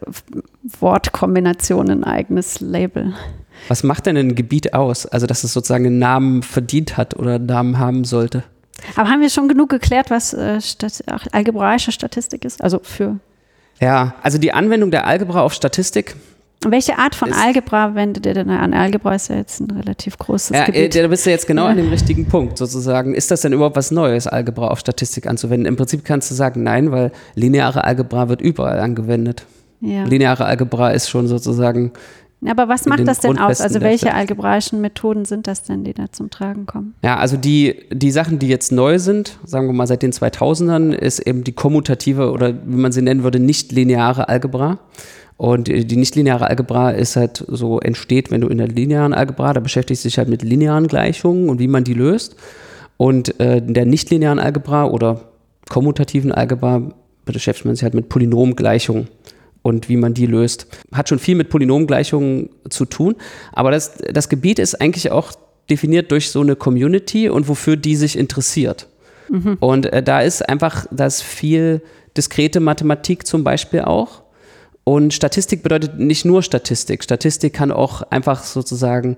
Wortkombination 0.81 1.91
ein 1.91 2.05
eigenes 2.05 2.61
Label. 2.61 3.13
Was 3.69 3.83
macht 3.83 4.07
denn 4.07 4.17
ein 4.17 4.35
Gebiet 4.35 4.75
aus? 4.75 5.07
Also, 5.07 5.27
dass 5.27 5.45
es 5.45 5.53
sozusagen 5.53 5.87
einen 5.87 5.99
Namen 5.99 6.43
verdient 6.43 6.97
hat 6.97 7.17
oder 7.17 7.35
einen 7.35 7.47
Namen 7.47 7.79
haben 7.79 8.05
sollte? 8.05 8.45
Aber 8.97 9.09
haben 9.09 9.21
wir 9.21 9.31
schon 9.31 9.49
genug 9.49 9.69
geklärt, 9.69 10.11
was 10.11 10.35
äh, 10.35 10.61
Stat 10.61 11.03
algebraische 11.33 11.93
Statistik 11.93 12.45
ist? 12.45 12.63
Also 12.63 12.81
für. 12.83 13.19
Ja, 13.81 14.15
also 14.23 14.39
die 14.39 14.53
Anwendung 14.53 14.91
der 14.91 15.07
Algebra 15.07 15.43
auf 15.43 15.53
Statistik. 15.53 16.17
Welche 16.65 16.97
Art 16.99 17.17
von 17.17 17.33
Algebra 17.33 17.97
wendet 17.97 18.25
ihr 18.25 18.35
denn 18.35 18.49
an? 18.49 18.73
Algebra 18.73 19.17
ist 19.17 19.29
ja 19.29 19.37
jetzt 19.37 19.61
ein 19.61 19.71
relativ 19.71 20.17
großes 20.17 20.57
ja, 20.57 20.65
Gebiet. 20.65 20.95
Da 20.95 21.09
bist 21.09 21.27
du 21.27 21.31
jetzt 21.31 21.47
genau 21.47 21.65
ja. 21.65 21.71
an 21.71 21.77
dem 21.77 21.89
richtigen 21.89 22.27
Punkt 22.27 22.57
sozusagen. 22.57 23.15
Ist 23.15 23.33
das 23.33 23.41
denn 23.41 23.53
überhaupt 23.53 23.75
was 23.75 23.91
Neues, 23.91 24.29
Algebra 24.29 24.69
auf 24.69 24.79
Statistik 24.79 25.27
anzuwenden? 25.27 25.67
Im 25.67 25.77
Prinzip 25.77 26.05
kannst 26.05 26.31
du 26.31 26.35
sagen, 26.35 26.63
nein, 26.63 26.93
weil 26.93 27.11
lineare 27.35 27.83
Algebra 27.83 28.29
wird 28.29 28.41
überall 28.41 28.79
angewendet. 28.79 29.45
Ja. 29.81 30.05
Lineare 30.05 30.45
Algebra 30.45 30.91
ist 30.91 31.09
schon 31.09 31.27
sozusagen 31.27 31.91
aber 32.51 32.69
was 32.69 32.87
macht 32.87 33.07
das 33.07 33.21
denn 33.21 33.39
aus? 33.39 33.61
Also 33.61 33.81
welche 33.81 34.15
algebraischen 34.15 34.81
Methoden 34.81 35.25
sind 35.25 35.47
das 35.47 35.63
denn, 35.63 35.85
die 35.85 35.95
da 35.95 36.11
zum 36.11 36.31
Tragen 36.31 36.67
kommen? 36.67 36.95
Ja, 37.03 37.17
also 37.17 37.37
die, 37.37 37.77
die 37.93 38.11
Sachen, 38.11 38.39
die 38.39 38.49
jetzt 38.49 38.73
neu 38.73 38.99
sind, 38.99 39.39
sagen 39.45 39.69
wir 39.69 39.73
mal 39.73 39.87
seit 39.87 40.03
den 40.03 40.13
2000ern, 40.13 40.93
ist 40.93 41.21
eben 41.21 41.45
die 41.45 41.53
kommutative 41.53 42.33
oder 42.33 42.55
wie 42.67 42.77
man 42.77 42.91
sie 42.93 43.03
nennen 43.03 43.23
würde, 43.23 43.39
nicht-lineare 43.39 44.29
Algebra. 44.29 44.79
Und 45.37 45.67
die 45.67 45.97
nichtlineare 45.97 46.49
Algebra 46.49 46.91
ist 46.91 47.17
halt 47.17 47.45
so 47.49 47.81
entsteht, 47.81 48.31
wenn 48.31 48.43
du 48.43 48.49
in 48.49 48.59
der 48.59 48.69
linearen 48.69 49.13
Algebra, 49.13 49.53
da 49.53 49.61
beschäftigst 49.61 50.05
du 50.05 50.09
dich 50.09 50.19
halt 50.19 50.29
mit 50.29 50.43
linearen 50.43 50.87
Gleichungen 50.87 51.49
und 51.49 51.59
wie 51.59 51.69
man 51.69 51.85
die 51.85 51.95
löst. 51.95 52.37
Und 52.97 53.41
äh, 53.41 53.59
in 53.59 53.75
der 53.75 53.87
nichtlinearen 53.87 54.39
Algebra 54.39 54.85
oder 54.85 55.23
kommutativen 55.69 56.31
Algebra 56.31 56.93
beschäftigt 57.25 57.67
man 57.67 57.75
sich 57.75 57.83
halt 57.83 57.95
mit 57.95 58.09
Polynomgleichungen 58.09 59.09
und 59.63 59.89
wie 59.89 59.97
man 59.97 60.15
die 60.15 60.27
löst. 60.27 60.67
Hat 60.93 61.09
schon 61.09 61.19
viel 61.19 61.37
mit 61.37 61.49
Polynomgleichungen 61.49 62.51
zu 62.69 62.85
tun, 62.85 63.17
aber 63.53 63.71
das, 63.71 63.99
das 64.13 64.29
Gebiet 64.29 64.59
ist 64.59 64.81
eigentlich 64.81 65.11
auch 65.11 65.33
definiert 65.71 66.11
durch 66.11 66.31
so 66.31 66.41
eine 66.41 66.57
Community 66.57 67.29
und 67.29 67.49
wofür 67.49 67.77
die 67.77 67.97
sich 67.97 68.19
interessiert. 68.19 68.89
Mhm. 69.31 69.57
Und 69.61 69.87
äh, 69.87 70.03
da 70.03 70.21
ist 70.21 70.49
einfach, 70.49 70.87
das 70.91 71.23
viel 71.23 71.83
diskrete 72.17 72.61
Mathematik 72.61 73.27
zum 73.27 73.45
Beispiel 73.45 73.81
auch. 73.81 74.23
Und 74.85 75.15
Statistik 75.15 75.63
bedeutet 75.63 75.99
nicht 75.99 76.25
nur 76.25 76.43
Statistik. 76.43 77.05
Statistik 77.05 77.55
kann 77.55 77.71
auch 77.71 78.03
einfach 78.03 78.43
sozusagen 78.43 79.17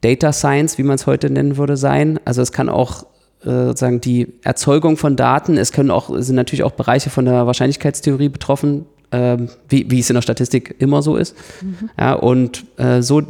Data 0.00 0.32
Science, 0.32 0.76
wie 0.76 0.82
man 0.82 0.96
es 0.96 1.06
heute 1.06 1.30
nennen 1.30 1.56
würde, 1.56 1.76
sein. 1.76 2.18
Also 2.24 2.42
es 2.42 2.52
kann 2.52 2.68
auch 2.68 3.04
äh, 3.44 3.66
sozusagen 3.66 4.00
die 4.00 4.34
Erzeugung 4.42 4.96
von 4.96 5.16
Daten. 5.16 5.56
Es 5.56 5.72
können 5.72 5.90
auch, 5.90 6.10
sind 6.18 6.36
natürlich 6.36 6.64
auch 6.64 6.72
Bereiche 6.72 7.10
von 7.10 7.24
der 7.24 7.46
Wahrscheinlichkeitstheorie 7.46 8.28
betroffen, 8.28 8.86
ähm, 9.14 9.48
wie, 9.68 9.88
wie 9.90 10.00
es 10.00 10.10
in 10.10 10.14
der 10.14 10.22
Statistik 10.22 10.74
immer 10.78 11.02
so 11.02 11.16
ist. 11.16 11.36
Mhm. 11.62 11.90
Ja, 11.98 12.14
und 12.14 12.64
äh, 12.78 13.00
so 13.00 13.22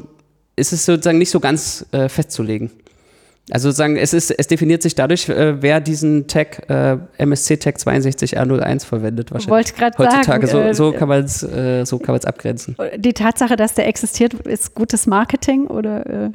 ist 0.57 0.73
es 0.73 0.87
sozusagen 0.87 1.19
nicht 1.19 1.31
so 1.31 1.41
ganz 1.41 1.85
äh, 1.93 2.09
festzulegen. 2.09 2.71
Also 3.51 3.69
sozusagen, 3.69 3.97
es, 3.97 4.15
ist, 4.15 4.31
es 4.31 4.47
definiert 4.47 4.83
sich 4.83 4.95
dadurch, 4.95 5.29
äh, 5.29 5.61
wer 5.61 5.81
diesen 5.81 6.27
Tag, 6.27 6.71
äh, 6.71 6.97
MSC-Tag 7.19 7.77
62R01 7.77 8.87
verwendet 8.87 9.31
wahrscheinlich. 9.33 9.51
Wollte 9.51 9.75
gerade 9.75 9.99
Heutzutage 9.99 10.47
sagen. 10.47 10.73
so, 10.73 10.93
so 10.93 10.97
kann 10.97 11.09
man 11.09 11.25
es 11.25 11.43
äh, 11.43 11.85
so 11.85 12.01
abgrenzen. 12.01 12.75
Die 12.97 13.13
Tatsache, 13.13 13.57
dass 13.57 13.75
der 13.75 13.87
existiert, 13.87 14.33
ist 14.47 14.75
gutes 14.75 15.07
Marketing 15.07 15.67
oder 15.67 16.31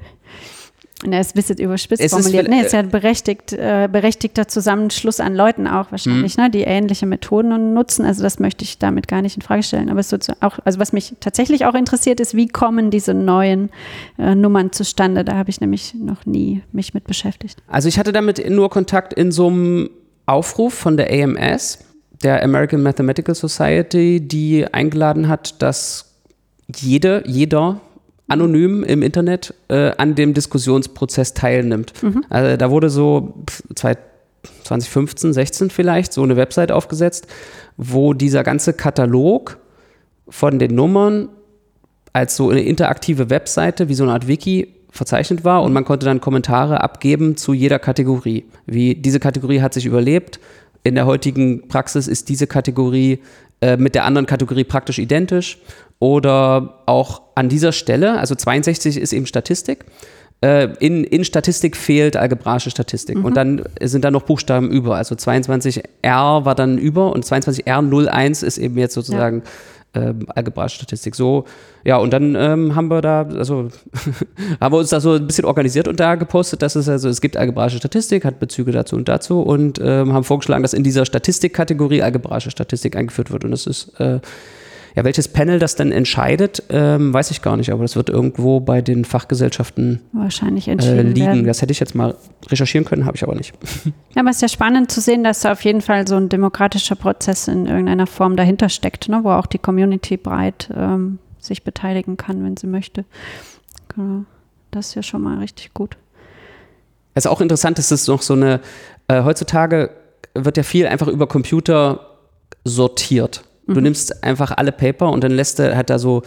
äh, 1.04 1.08
Ne, 1.08 1.20
ist 1.20 1.34
ein 1.34 1.36
bisschen 1.36 1.58
überspitzt 1.58 2.02
es 2.02 2.12
formuliert. 2.12 2.48
Ist, 2.48 2.50
nee, 2.50 2.62
ist 2.62 2.74
ja 2.74 2.80
ein 2.80 2.90
berechtigt, 2.90 3.54
äh, 3.54 3.88
berechtigter 3.90 4.48
Zusammenschluss 4.50 5.22
an 5.22 5.34
Leuten 5.34 5.66
auch 5.66 5.92
wahrscheinlich, 5.92 6.36
mhm. 6.36 6.44
ne, 6.44 6.50
die 6.50 6.62
ähnliche 6.62 7.06
Methoden 7.06 7.74
nutzen. 7.74 8.06
Also 8.06 8.22
das 8.22 8.40
möchte 8.40 8.66
ich 8.66 8.80
damit 8.80 9.08
gar 9.08 9.22
nicht 9.22 9.38
in 9.38 9.42
Frage 9.42 9.64
stellen. 9.64 9.90
Aber 9.90 10.02
es 10.02 10.12
ist 10.12 10.30
auch, 10.42 10.60
also 10.66 10.80
was 10.80 10.92
mich 10.92 11.14
tatsächlich 11.22 11.66
auch 11.66 11.74
interessiert, 11.74 12.20
ist, 12.20 12.36
wie 12.36 12.48
kommen 12.48 12.92
diese 12.92 13.14
neuen 13.14 13.70
äh, 14.18 14.36
Nummern 14.36 14.74
zustande? 14.74 15.24
Da 15.24 15.36
habe 15.36 15.50
ich 15.50 15.62
nämlich 15.62 15.94
noch 15.94 16.26
nie 16.26 16.64
mich 16.74 16.94
mit 16.94 17.06
beschäftigt. 17.06 17.60
Also 17.68 17.88
ich 17.88 17.98
hatte 17.98 18.12
damit 18.12 18.50
nur 18.50 18.70
Kontakt 18.70 19.14
in 19.14 19.32
so 19.32 19.48
einem 19.48 19.90
Aufruf 20.26 20.74
von 20.74 20.98
der 20.98 21.10
AMS, 21.12 21.80
der 22.24 22.44
American 22.44 22.84
Mathematical 22.84 23.36
Society, 23.36 24.20
die 24.20 24.66
eingeladen 24.72 25.30
hat, 25.30 25.62
dass 25.62 26.10
jede, 26.76 27.24
jeder 27.26 27.80
anonym 28.30 28.84
im 28.84 29.02
Internet 29.02 29.54
äh, 29.70 29.92
an 29.98 30.16
dem 30.16 30.34
Diskussionsprozess 30.34 31.34
teilnimmt. 31.34 31.94
Mhm. 32.02 32.26
Also 32.30 32.58
da 32.58 32.72
wurde 32.72 32.90
so 32.90 33.34
2015, 33.76 35.34
16 35.34 35.70
vielleicht 35.70 36.14
so 36.14 36.24
eine 36.24 36.36
Website 36.36 36.72
aufgesetzt, 36.72 37.28
wo 37.78 38.14
dieser 38.14 38.44
ganze 38.44 38.74
Katalog 38.74 39.58
von 40.28 40.60
den 40.60 40.76
Nummern 40.76 41.30
als 42.14 42.36
so 42.36 42.50
eine 42.50 42.62
interaktive 42.62 43.30
Webseite, 43.30 43.90
wie 43.90 43.94
so 43.94 44.04
eine 44.04 44.14
Art 44.14 44.28
Wiki 44.28 44.74
verzeichnet 44.92 45.44
war 45.44 45.64
und 45.64 45.74
man 45.74 45.86
konnte 45.86 46.06
dann 46.06 46.20
Kommentare 46.20 46.82
abgeben 46.82 47.38
zu 47.38 47.54
jeder 47.54 47.80
Kategorie. 47.80 48.46
Wie 48.66 48.96
diese 48.96 49.20
Kategorie 49.20 49.62
hat 49.62 49.74
sich 49.74 49.86
überlebt. 49.86 50.40
In 50.84 50.96
der 50.96 51.06
heutigen 51.06 51.68
Praxis 51.68 52.08
ist 52.08 52.30
diese 52.30 52.48
Kategorie 52.48 53.20
äh, 53.62 53.78
mit 53.78 53.94
der 53.94 54.06
anderen 54.06 54.26
Kategorie 54.26 54.64
praktisch 54.64 55.00
identisch 55.00 55.60
oder 56.00 56.82
auch 56.86 57.22
an 57.36 57.50
dieser 57.50 57.72
Stelle, 57.72 58.18
also 58.20 58.36
62 58.36 58.98
ist 58.98 59.14
eben 59.14 59.26
Statistik, 59.26 59.86
äh, 60.42 60.70
in, 60.80 61.04
in 61.04 61.26
Statistik 61.26 61.76
fehlt 61.76 62.16
algebraische 62.16 62.70
Statistik. 62.70 63.18
Mhm. 63.18 63.26
Und 63.26 63.36
dann 63.36 63.64
sind 63.82 64.06
da 64.06 64.12
noch 64.12 64.24
Buchstaben 64.24 64.70
über. 64.70 64.96
Also 64.96 65.16
22R 65.16 66.46
war 66.46 66.56
dann 66.56 66.78
über 66.78 67.12
und 67.12 67.26
22R01 67.26 68.46
ist 68.46 68.58
eben 68.58 68.78
jetzt 68.78 68.94
sozusagen 68.94 69.44
ja. 69.96 70.02
ähm, 70.02 70.28
algebraische 70.30 70.78
Statistik. 70.78 71.16
So, 71.16 71.44
ja, 71.84 71.98
und 71.98 72.14
dann 72.14 72.36
ähm, 72.36 72.74
haben 72.74 72.90
wir 72.90 73.02
da, 73.02 73.24
also 73.24 73.68
haben 74.62 74.74
wir 74.74 74.78
uns 74.78 74.92
da 74.92 75.02
so 75.02 75.16
ein 75.16 75.28
bisschen 75.28 75.44
organisiert 75.44 75.90
und 75.90 76.00
da 76.00 76.16
gepostet, 76.16 76.62
dass 76.62 76.78
es 76.78 76.88
also, 76.88 77.10
es 77.10 77.20
gibt 77.20 77.36
algebraische 77.36 77.78
Statistik, 77.78 78.24
hat 78.24 78.40
Bezüge 78.40 78.72
dazu 78.72 78.96
und 78.96 79.10
dazu 79.10 79.42
und 79.42 79.82
ähm, 79.84 80.14
haben 80.14 80.24
vorgeschlagen, 80.24 80.64
dass 80.64 80.74
in 80.74 80.84
dieser 80.84 81.06
Statistikkategorie 81.06 82.02
algebraische 82.02 82.52
Statistik 82.52 82.96
eingeführt 82.96 83.32
wird. 83.32 83.44
Und 83.44 83.52
das 83.52 83.68
ist 83.68 84.00
äh, 84.00 84.22
ja, 85.00 85.06
welches 85.06 85.30
Panel 85.30 85.60
das 85.60 85.76
dann 85.76 85.94
entscheidet, 85.94 86.62
ähm, 86.68 87.14
weiß 87.14 87.32
ich 87.32 87.42
gar 87.42 87.56
nicht, 87.56 87.72
aber 87.72 87.84
das 87.84 87.96
wird 87.96 88.10
irgendwo 88.10 88.60
bei 88.60 88.82
den 88.82 89.06
Fachgesellschaften 89.06 90.02
wahrscheinlich 90.12 90.68
äh, 90.68 90.74
liegen. 90.74 91.16
Werden. 91.16 91.46
Das 91.46 91.62
hätte 91.62 91.72
ich 91.72 91.80
jetzt 91.80 91.96
mal 91.96 92.16
recherchieren 92.50 92.84
können, 92.84 93.06
habe 93.06 93.16
ich 93.16 93.24
aber 93.24 93.34
nicht. 93.34 93.54
Ja, 94.16 94.24
aber 94.24 94.32
es 94.32 94.38
ist 94.38 94.42
ja 94.42 94.50
spannend 94.50 94.92
zu 94.92 95.00
sehen, 95.00 95.24
dass 95.24 95.42
da 95.42 95.52
auf 95.54 95.64
jeden 95.64 95.82
Fall 95.82 96.08
so 96.08 96.16
ein 96.16 96.28
demokratischer 96.28 96.96
Prozess 96.96 97.48
in 97.48 97.68
irgendeiner 97.68 98.08
Form 98.08 98.36
dahinter 98.36 98.68
steckt, 98.68 99.08
ne, 99.08 99.22
wo 99.24 99.30
auch 99.30 99.46
die 99.46 99.60
Community 99.60 100.18
breit 100.18 100.70
ähm, 100.76 101.20
sich 101.38 101.64
beteiligen 101.64 102.18
kann, 102.18 102.44
wenn 102.44 102.58
sie 102.58 102.68
möchte. 102.68 103.06
Genau. 103.96 104.26
Das 104.72 104.88
ist 104.88 104.96
ja 104.96 105.04
schon 105.04 105.22
mal 105.22 105.38
richtig 105.38 105.74
gut. 105.74 105.96
Es 107.14 107.24
ist 107.24 107.32
auch 107.32 107.40
interessant, 107.40 107.78
dass 107.78 107.92
es 107.92 108.08
noch 108.08 108.22
so 108.22 108.34
eine, 108.34 108.60
äh, 109.08 109.24
heutzutage 109.24 109.92
wird 110.34 110.58
ja 110.58 110.64
viel 110.64 110.88
einfach 110.88 111.08
über 111.08 111.28
Computer 111.28 112.18
sortiert. 112.66 113.44
Du 113.70 113.76
Mhm. 113.80 113.84
nimmst 113.84 114.24
einfach 114.24 114.52
alle 114.58 114.72
Paper 114.72 115.12
und 115.12 115.24
dann 115.24 115.32
lässt 115.32 115.60
du 115.60 115.76
halt 115.76 115.90
da 115.90 116.00
so 116.00 116.24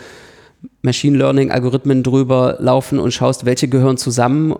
Machine 0.82 1.18
Learning 1.18 1.50
Algorithmen 1.50 2.02
drüber 2.02 2.56
laufen 2.60 2.98
und 2.98 3.12
schaust, 3.12 3.44
welche 3.44 3.68
gehören 3.68 3.96
zusammen. 3.96 4.54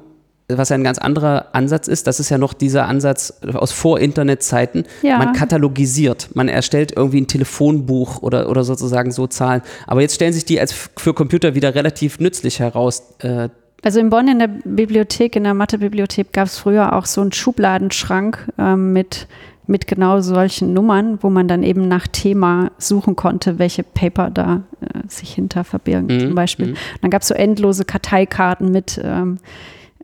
Was 0.48 0.68
ja 0.70 0.74
ein 0.74 0.84
ganz 0.84 0.98
anderer 0.98 1.46
Ansatz 1.54 1.86
ist, 1.88 2.06
das 2.08 2.18
ist 2.20 2.28
ja 2.28 2.36
noch 2.36 2.52
dieser 2.52 2.86
Ansatz 2.86 3.32
aus 3.54 3.70
Vor-Internet-Zeiten. 3.72 4.84
Ja. 5.02 5.16
Man 5.18 5.32
katalogisiert, 5.32 6.30
man 6.34 6.48
erstellt 6.48 6.92
irgendwie 6.96 7.20
ein 7.20 7.26
Telefonbuch 7.28 8.20
oder, 8.22 8.50
oder 8.50 8.64
sozusagen 8.64 9.12
so 9.12 9.26
Zahlen. 9.28 9.62
Aber 9.86 10.00
jetzt 10.00 10.16
stellen 10.16 10.32
sich 10.32 10.44
die 10.44 10.60
als 10.60 10.72
für 10.96 11.14
Computer 11.14 11.54
wieder 11.54 11.74
relativ 11.74 12.18
nützlich 12.18 12.58
heraus. 12.58 13.14
Äh, 13.20 13.48
Also 13.84 14.00
in 14.00 14.10
Bonn 14.10 14.28
in 14.28 14.40
der 14.40 14.50
Bibliothek, 14.64 15.36
in 15.36 15.44
der 15.44 15.54
Mathebibliothek 15.54 16.32
gab 16.32 16.46
es 16.48 16.58
früher 16.58 16.92
auch 16.94 17.06
so 17.06 17.20
einen 17.20 17.32
Schubladenschrank 17.32 18.48
ähm, 18.58 18.92
mit, 18.92 19.28
mit 19.66 19.86
genau 19.86 20.20
solchen 20.20 20.72
Nummern, 20.72 21.18
wo 21.22 21.30
man 21.30 21.46
dann 21.48 21.62
eben 21.62 21.86
nach 21.88 22.06
Thema 22.08 22.70
suchen 22.78 23.14
konnte, 23.16 23.58
welche 23.58 23.82
Paper 23.84 24.28
da 24.30 24.62
äh, 24.80 25.06
sich 25.08 25.34
hinter 25.34 25.64
verbirgen 25.64 26.08
Mhm, 26.14 26.20
zum 26.20 26.34
Beispiel. 26.34 26.66
mhm. 26.68 26.76
Dann 27.00 27.10
gab 27.10 27.22
es 27.22 27.28
so 27.28 27.34
endlose 27.34 27.84
Karteikarten 27.84 28.70
mit 28.72 29.00
ähm, 29.02 29.38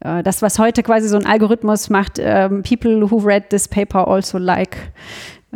äh, 0.01 0.23
das, 0.23 0.43
was 0.43 0.59
heute 0.59 0.83
quasi 0.83 1.09
so 1.09 1.17
ein 1.17 1.27
Algorithmus 1.27 1.91
macht, 1.91 2.19
ähm, 2.21 2.63
people 2.63 3.11
who 3.11 3.17
read 3.19 3.51
this 3.51 3.67
paper 3.67 4.07
also 4.07 4.39
like 4.39 4.77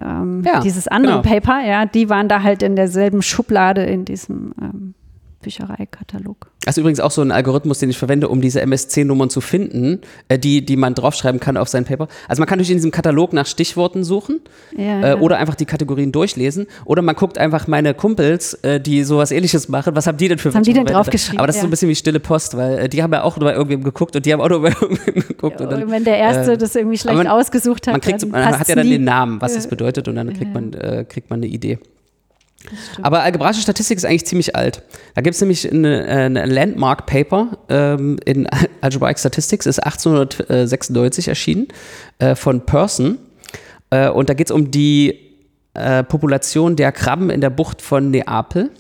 ähm, 0.01 0.43
Ja, 0.45 0.61
dieses 0.61 0.89
andere 0.89 1.23
genau. 1.23 1.35
Paper, 1.35 1.61
ja, 1.65 1.87
die 1.87 2.09
waren 2.11 2.29
da 2.29 2.43
halt 2.43 2.63
in 2.63 2.75
derselben 2.77 3.23
Schublade 3.23 3.85
in 3.85 4.05
diesem 4.05 4.53
ähm, 4.61 4.95
Büchereikatalog. 5.43 6.47
Das 6.65 6.77
ist 6.77 6.79
übrigens 6.81 7.01
auch 7.01 7.11
so 7.11 7.23
ein 7.23 7.33
Algorithmus, 7.33 7.79
den 7.81 7.91
ich 7.91 7.99
verwende, 7.99 8.29
um 8.29 8.41
diese 8.41 8.61
MSC-Nummern 8.63 9.31
zu 9.31 9.41
finden, 9.41 10.01
äh, 10.29 10.39
die, 10.39 10.65
die 10.65 10.77
man 10.77 10.95
draufschreiben 10.95 11.41
kann 11.41 11.57
auf 11.57 11.69
sein 11.69 11.85
Paper. 11.85 12.07
Also 12.29 12.41
man 12.41 12.49
kann 12.49 12.59
durch 12.59 12.71
in 12.71 12.77
diesem 12.77 12.93
Katalog 12.93 13.33
nach 13.33 13.47
Stichworten 13.47 14.05
suchen 14.05 14.41
Ja, 14.77 14.83
äh, 14.85 15.09
ja. 15.11 15.19
oder 15.19 15.39
einfach 15.39 15.57
die 15.57 15.65
Kategorien 15.67 16.13
durchlesen 16.13 16.67
oder 16.85 17.03
man 17.03 17.17
guckt 17.17 17.37
einfach 17.39 17.67
meine 17.67 17.95
Kumpels, 17.95 18.55
äh, 18.63 18.81
die 18.81 19.03
sowas 19.05 19.33
ähnliches 19.33 19.69
machen, 19.69 19.97
was 19.97 20.07
haben 20.07 20.19
die 20.19 20.29
denn 20.29 20.39
für 20.39 20.51
Was 20.51 20.55
haben 20.55 20.63
die 20.63 20.73
denn 20.73 20.87
draufgeschrieben? 20.87 21.39
Aber 21.39 21.47
das 21.49 21.57
ist 21.57 21.63
so 21.63 21.65
Ja. 21.67 21.69
ein 21.69 21.71
bisschen 21.73 21.89
wie 21.89 21.97
stille 21.97 22.21
Post, 22.21 22.57
weil 22.57 22.79
äh, 22.79 22.89
die 22.89 23.03
haben 23.03 23.13
ja 23.13 23.23
auch 23.25 23.37
nur 23.37 23.49
bei 23.51 23.55
irgendwem 23.55 23.83
geguckt 23.83 24.15
und 24.15 24.25
die 24.25 24.33
haben 24.33 24.41
auch 24.41 24.49
nur 24.49 24.63
bei 24.63 24.69
irgendwem 24.81 25.15
geguckt. 25.27 25.61
und 25.61 25.71
dann, 25.71 25.91
wenn 25.91 26.05
der 26.05 26.19
Erste 26.19 26.53
äh, 26.53 26.59
das 26.59 26.77
irgendwie 26.77 26.99
schlecht 26.99 27.17
man- 27.17 27.27
ausgesucht 27.27 27.87
hat, 27.89 27.95
man, 27.95 28.01
kriegt, 28.01 28.25
man 28.31 28.45
hat 28.59 28.69
ja 28.69 28.75
dann 28.77 28.87
nie. 28.87 28.93
den 28.93 29.05
Namen, 29.05 29.41
was 29.41 29.55
das 29.55 29.65
Ja. 29.65 29.71
bedeutet 29.71 30.07
und 30.07 30.15
dann 30.15 30.29
kriegt 30.33 30.55
Ja. 30.55 30.61
man, 30.61 30.73
äh, 30.75 31.05
kriegt 31.09 31.29
man 31.29 31.41
eine 31.41 31.47
Idee. 31.47 31.79
Aber 33.03 33.23
algebraische 33.23 33.61
Statistik 33.61 33.99
ist 33.99 34.05
eigentlich 34.05 34.27
ziemlich 34.27 34.57
alt. 34.57 34.83
Da 35.15 35.23
gibt 35.23 35.35
es 35.35 35.41
nämlich 35.41 35.71
eine, 35.71 36.07
äh, 36.07 36.29
Landmark 36.47 37.07
Paper 37.07 37.59
ähm, 37.69 38.19
in 38.25 38.49
Algebraic 38.81 39.19
Statistics, 39.19 39.67
ist 39.67 39.79
1896 39.81 41.29
erschienen 41.29 41.69
äh, 42.19 42.35
von 42.35 42.65
Person. 42.67 43.19
Äh, 43.91 44.09
und 44.09 44.29
da 44.29 44.35
geht 44.35 44.49
es 44.49 44.53
um 44.53 44.71
die 44.71 45.19
äh, 45.75 46.03
Population 46.05 46.77
der 46.77 46.93
Krabben 46.93 47.31
in 47.31 47.41
der 47.41 47.51
Bucht 47.51 47.83
von 47.83 48.11
Neapel. 48.11 48.71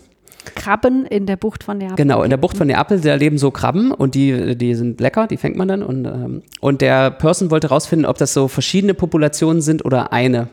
Krabben 0.54 1.06
in 1.06 1.26
der 1.26 1.36
Bucht 1.36 1.62
von 1.62 1.78
Neapel. 1.78 1.96
Genau, 1.96 2.22
in 2.22 2.30
der 2.30 2.36
Bucht 2.36 2.56
von 2.56 2.66
Neapel, 2.66 3.00
da 3.00 3.14
leben 3.14 3.38
so 3.38 3.50
Krabben 3.50 3.92
und 3.92 4.14
die, 4.14 4.56
die 4.56 4.74
sind 4.74 5.00
lecker, 5.00 5.26
die 5.26 5.36
fängt 5.36 5.56
man 5.56 5.68
dann. 5.68 5.82
Und, 5.82 6.04
ähm, 6.04 6.42
und 6.60 6.80
der 6.80 7.10
Person 7.10 7.50
wollte 7.50 7.68
herausfinden, 7.68 8.06
ob 8.06 8.18
das 8.18 8.32
so 8.34 8.48
verschiedene 8.48 8.94
Populationen 8.94 9.62
sind 9.62 9.84
oder 9.84 10.12
eine. 10.12 10.48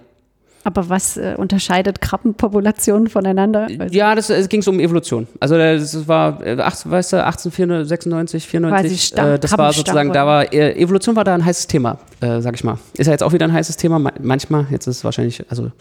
Aber 0.66 0.90
was 0.90 1.16
äh, 1.16 1.36
unterscheidet 1.38 2.02
Krabbenpopulationen 2.02 3.08
voneinander? 3.08 3.68
Also 3.80 3.96
Ja, 3.96 4.14
das, 4.14 4.30
es 4.30 4.50
ging 4.50 4.62
so 4.62 4.72
um 4.72 4.80
Evolution. 4.80 5.26
Also 5.40 5.58
das 5.58 6.08
war, 6.08 6.46
äh, 6.46 6.58
ach, 6.60 6.76
weißt 6.84 7.14
du, 7.14 7.24
1896, 7.24 8.46
94, 8.48 9.04
Stamm- 9.04 9.28
äh, 9.36 9.40
das 9.40 9.58
war 9.58 9.72
sozusagen, 9.74 10.12
da 10.12 10.26
war, 10.26 10.54
äh, 10.54 10.74
Evolution 10.80 11.16
war 11.16 11.24
da 11.24 11.34
ein 11.34 11.46
heißes 11.46 11.68
Thema, 11.68 11.98
äh, 12.22 12.42
sag 12.42 12.56
ich 12.56 12.64
mal. 12.64 12.78
Ist 12.98 13.08
ja 13.08 13.14
jetzt 13.14 13.24
auch 13.24 13.32
wieder 13.34 13.46
ein 13.46 13.54
heißes 13.54 13.78
Thema, 13.78 14.00
ma- 14.00 14.14
manchmal, 14.22 14.68
jetzt 14.70 14.86
ist 14.88 14.98
es 14.98 15.04
wahrscheinlich, 15.04 15.44
also 15.50 15.72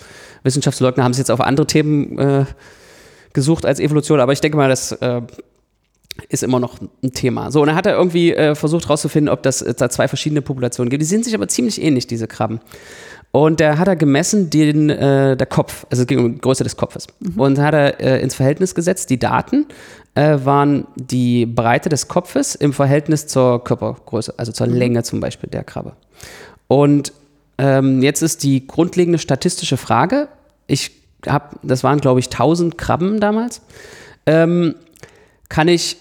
Wissenschaftsleugner 0.45 1.03
haben 1.03 1.13
es 1.13 1.19
jetzt 1.19 1.31
auf 1.31 1.41
andere 1.41 1.67
Themen 1.67 2.17
äh, 2.19 2.45
gesucht 3.33 3.67
als 3.67 3.81
Evolution, 3.81 4.21
aber 4.21 4.33
ich 4.33 4.41
denke 4.41 4.57
mal, 4.57 4.69
das 4.69 4.93
äh, 4.93 5.23
ist 6.29 6.43
immer 6.43 6.59
noch 6.61 6.79
ein 7.03 7.13
Thema. 7.13 7.51
So, 7.51 7.61
und 7.61 7.67
dann 7.69 7.77
hat 7.77 7.87
er 7.87 7.95
irgendwie 7.97 8.33
äh, 8.35 8.55
versucht 8.55 8.85
herauszufinden, 8.87 9.33
ob 9.33 9.43
das 9.43 9.63
äh, 9.63 9.75
da 9.75 9.89
zwei 9.91 10.09
verschiedene 10.09 10.43
Populationen 10.43 10.91
gibt. 10.91 11.01
Die 11.03 11.07
sind 11.07 11.25
sich 11.25 11.35
aber 11.35 11.47
ziemlich 11.49 11.81
ähnlich, 11.83 12.07
diese 12.07 12.27
Krabben. 12.27 12.61
Und 13.39 13.61
da 13.61 13.79
hat 13.79 13.87
er 13.87 13.95
gemessen 13.95 14.51
den, 14.51 14.91
äh, 14.91 15.37
der 15.37 15.47
Kopf, 15.47 15.87
also 15.91 16.03
es 16.03 16.09
ging 16.09 16.19
um 16.19 16.35
die 16.35 16.41
Größe 16.41 16.65
des 16.65 16.77
Kopfes. 16.77 17.07
Und 17.37 17.61
hat 17.61 17.73
er 17.73 18.01
äh, 18.01 18.21
ins 18.21 18.35
Verhältnis 18.35 18.75
gesetzt, 18.75 19.11
die 19.11 19.19
Daten 19.21 19.67
äh, 20.17 20.39
waren 20.43 20.89
die 20.97 21.47
Breite 21.47 21.89
des 21.89 22.09
Kopfes 22.09 22.57
im 22.57 22.73
Verhältnis 22.73 23.29
zur 23.29 23.63
Körpergröße, 23.63 24.35
also 24.37 24.51
zur 24.51 24.67
Länge 24.67 25.05
zum 25.05 25.21
Beispiel 25.21 25.49
der 25.49 25.63
Krabbe. 25.63 25.93
Und 26.67 27.13
ähm, 27.59 28.03
jetzt 28.03 28.23
ist 28.23 28.43
die 28.43 28.67
grundlegende 28.67 29.21
statistische 29.21 29.77
Frage, 29.77 30.27
ich 30.67 30.91
habe, 31.25 31.61
das 31.63 31.85
waren 31.85 32.01
glaube 32.01 32.19
ich 32.19 32.27
1000 32.27 32.77
Krabben 32.77 33.21
damals, 33.21 33.63
ähm, 34.27 34.75
kann 35.49 35.69
ich 35.69 35.97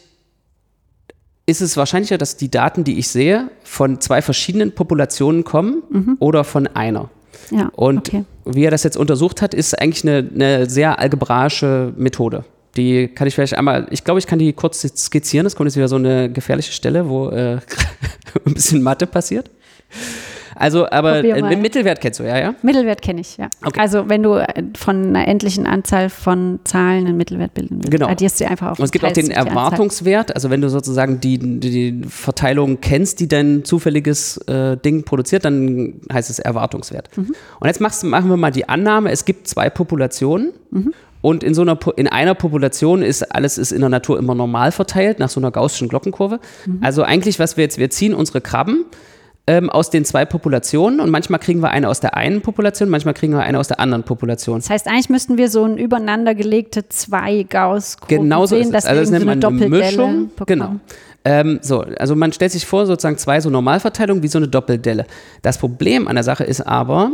ist 1.46 1.62
es 1.62 1.78
wahrscheinlicher, 1.78 2.18
dass 2.18 2.36
die 2.36 2.50
Daten, 2.50 2.84
die 2.84 2.98
ich 2.98 3.08
sehe, 3.10 3.52
von 3.64 4.02
zwei 4.02 4.24
verschiedenen 4.24 4.74
Populationen 4.74 5.44
kommen 5.44 5.84
oder 6.20 6.44
von 6.44 6.66
einer. 6.68 7.12
Ja, 7.52 7.70
Und 7.76 8.08
okay. 8.08 8.26
wie 8.46 8.66
er 8.66 8.72
das 8.72 8.84
jetzt 8.84 8.98
untersucht 8.98 9.42
hat, 9.42 9.54
ist 9.54 9.80
eigentlich 9.80 10.04
eine, 10.04 10.30
eine 10.34 10.70
sehr 10.70 11.00
algebraische 11.00 11.94
Methode. 11.98 12.44
Die 12.76 13.08
kann 13.08 13.28
ich 13.28 13.36
vielleicht 13.36 13.56
einmal, 13.56 13.88
ich 13.90 14.04
glaube, 14.04 14.20
ich 14.20 14.28
kann 14.28 14.40
die 14.40 14.54
kurz 14.54 14.82
skizzieren. 14.82 15.46
Das 15.46 15.56
kommt 15.56 15.68
jetzt 15.68 15.78
wieder 15.78 15.88
so 15.88 15.96
eine 15.96 16.32
gefährliche 16.32 16.72
Stelle, 16.72 17.10
wo 17.10 17.30
äh, 17.30 17.60
ein 18.46 18.54
bisschen 18.54 18.84
Mathe 18.84 19.08
passiert. 19.08 19.50
Also, 20.60 20.90
aber 20.90 21.16
Probier 21.16 21.38
äh, 21.38 21.50
den 21.50 21.62
Mittelwert 21.62 22.02
kennst 22.02 22.20
du, 22.20 22.24
ja, 22.24 22.38
ja? 22.40 22.56
Mittelwert 22.62 23.02
kenne 23.02 23.22
ich, 23.22 23.38
ja. 23.38 23.48
Okay. 23.66 23.80
Also 23.80 24.10
wenn 24.10 24.24
du 24.24 24.36
äh, 24.36 24.64
von 24.76 25.08
einer 25.16 25.28
endlichen 25.28 25.68
Anzahl 25.68 26.10
von 26.10 26.60
Zahlen 26.64 27.08
einen 27.08 27.18
Mittelwert 27.18 27.54
bilden 27.54 27.78
willst, 27.78 27.92
Genau. 27.92 28.08
addierst 28.08 28.40
du 28.42 28.48
einfach 28.48 28.72
auf 28.72 28.80
Und 28.80 28.86
es 28.86 28.92
gibt 28.92 29.06
auch 29.06 29.12
den. 29.12 29.32
Erwartungswert, 29.32 30.34
also 30.36 30.50
wenn 30.50 30.62
du 30.62 30.70
sozusagen 30.70 31.20
die, 31.20 31.38
die, 31.38 32.02
Verteilung 32.08 32.80
kennst, 32.82 33.20
die 33.20 33.28
dein 33.28 33.64
zufälliges 33.64 34.38
äh, 34.48 34.78
Ding 34.78 35.04
produziert, 35.04 35.46
dann 35.46 36.02
heißt 36.12 36.30
es 36.30 36.40
Erwartungswert. 36.40 37.16
Mhm. 37.18 37.34
Und 37.60 37.68
jetzt 37.68 37.82
machst, 37.82 38.04
machen 38.04 38.30
wir 38.30 38.38
mal 38.38 38.52
die 38.52 38.68
Annahme, 38.68 39.12
es 39.12 39.26
gibt 39.26 39.48
zwei 39.48 39.70
Populationen 39.70 40.54
Mhm. 40.70 40.94
und 41.22 41.44
in 41.44 41.54
so 41.54 41.62
einer 41.62 41.80
in 41.96 42.08
einer 42.08 42.34
Population 42.36 43.02
ist 43.02 43.24
alles 43.34 43.58
ist 43.58 43.72
in 43.72 43.80
der 43.80 43.90
Natur 43.90 44.20
immer 44.20 44.36
normal 44.36 44.72
verteilt 44.74 45.20
nach 45.20 45.30
so 45.30 45.40
einer 45.40 45.52
gaußschen 45.52 45.88
Glockenkurve. 45.88 46.40
Mhm. 46.66 46.80
Also 46.82 47.04
eigentlich, 47.04 47.40
was 47.40 47.56
wir 47.58 47.64
jetzt, 47.64 47.78
wir 47.78 47.90
ziehen 47.90 48.14
unsere 48.14 48.42
Krabben 48.42 48.86
ähm, 49.48 49.70
aus 49.70 49.90
den 49.90 50.04
zwei 50.04 50.26
Populationen 50.26 51.00
und 51.00 51.10
manchmal 51.10 51.40
kriegen 51.40 51.62
wir 51.62 51.70
eine 51.70 51.88
aus 51.88 52.02
der 52.02 52.16
einen 52.16 52.42
Population, 52.42 52.90
manchmal 52.90 53.14
kriegen 53.14 53.34
wir 53.34 53.42
eine 53.42 53.58
aus 53.58 53.70
der 53.70 53.80
anderen 53.80 54.04
Population. 54.04 54.60
Das 54.60 54.70
heißt, 54.70 54.88
eigentlich 54.88 55.10
müssten 55.10 55.38
wir 55.38 55.50
so 55.50 55.64
ein 55.64 55.78
übereinander 55.78 56.36
gelegte 56.36 56.88
zwei 56.90 57.44
Gauss-Kurven 57.44 58.24
Genau 58.24 58.46
so 58.46 58.58
sehen, 58.58 58.72
dass 58.72 58.86
Also 58.86 59.02
das 59.02 59.12
wir 59.12 59.20
nennt 59.20 59.44
irgendwie 59.44 59.48
man 59.48 59.54
eine 59.54 59.64
eine 59.64 59.70
Doppeldelle 59.70 60.08
Mischung. 60.08 60.32
bekommen. 60.36 60.48
Genau. 60.48 60.76
Ähm, 61.24 61.60
so, 61.62 61.80
also 61.98 62.16
man 62.16 62.32
stellt 62.34 62.52
sich 62.52 62.66
vor, 62.66 62.86
sozusagen 62.86 63.18
zwei 63.18 63.42
so 63.42 63.50
Normalverteilungen 63.50 64.22
wie 64.24 64.28
so 64.28 64.38
eine 64.38 64.48
Doppeldelle. 64.48 65.06
Das 65.42 65.58
Problem 65.58 66.08
an 66.08 66.16
der 66.16 66.24
Sache 66.24 66.44
ist 66.44 66.62
aber, 66.62 67.12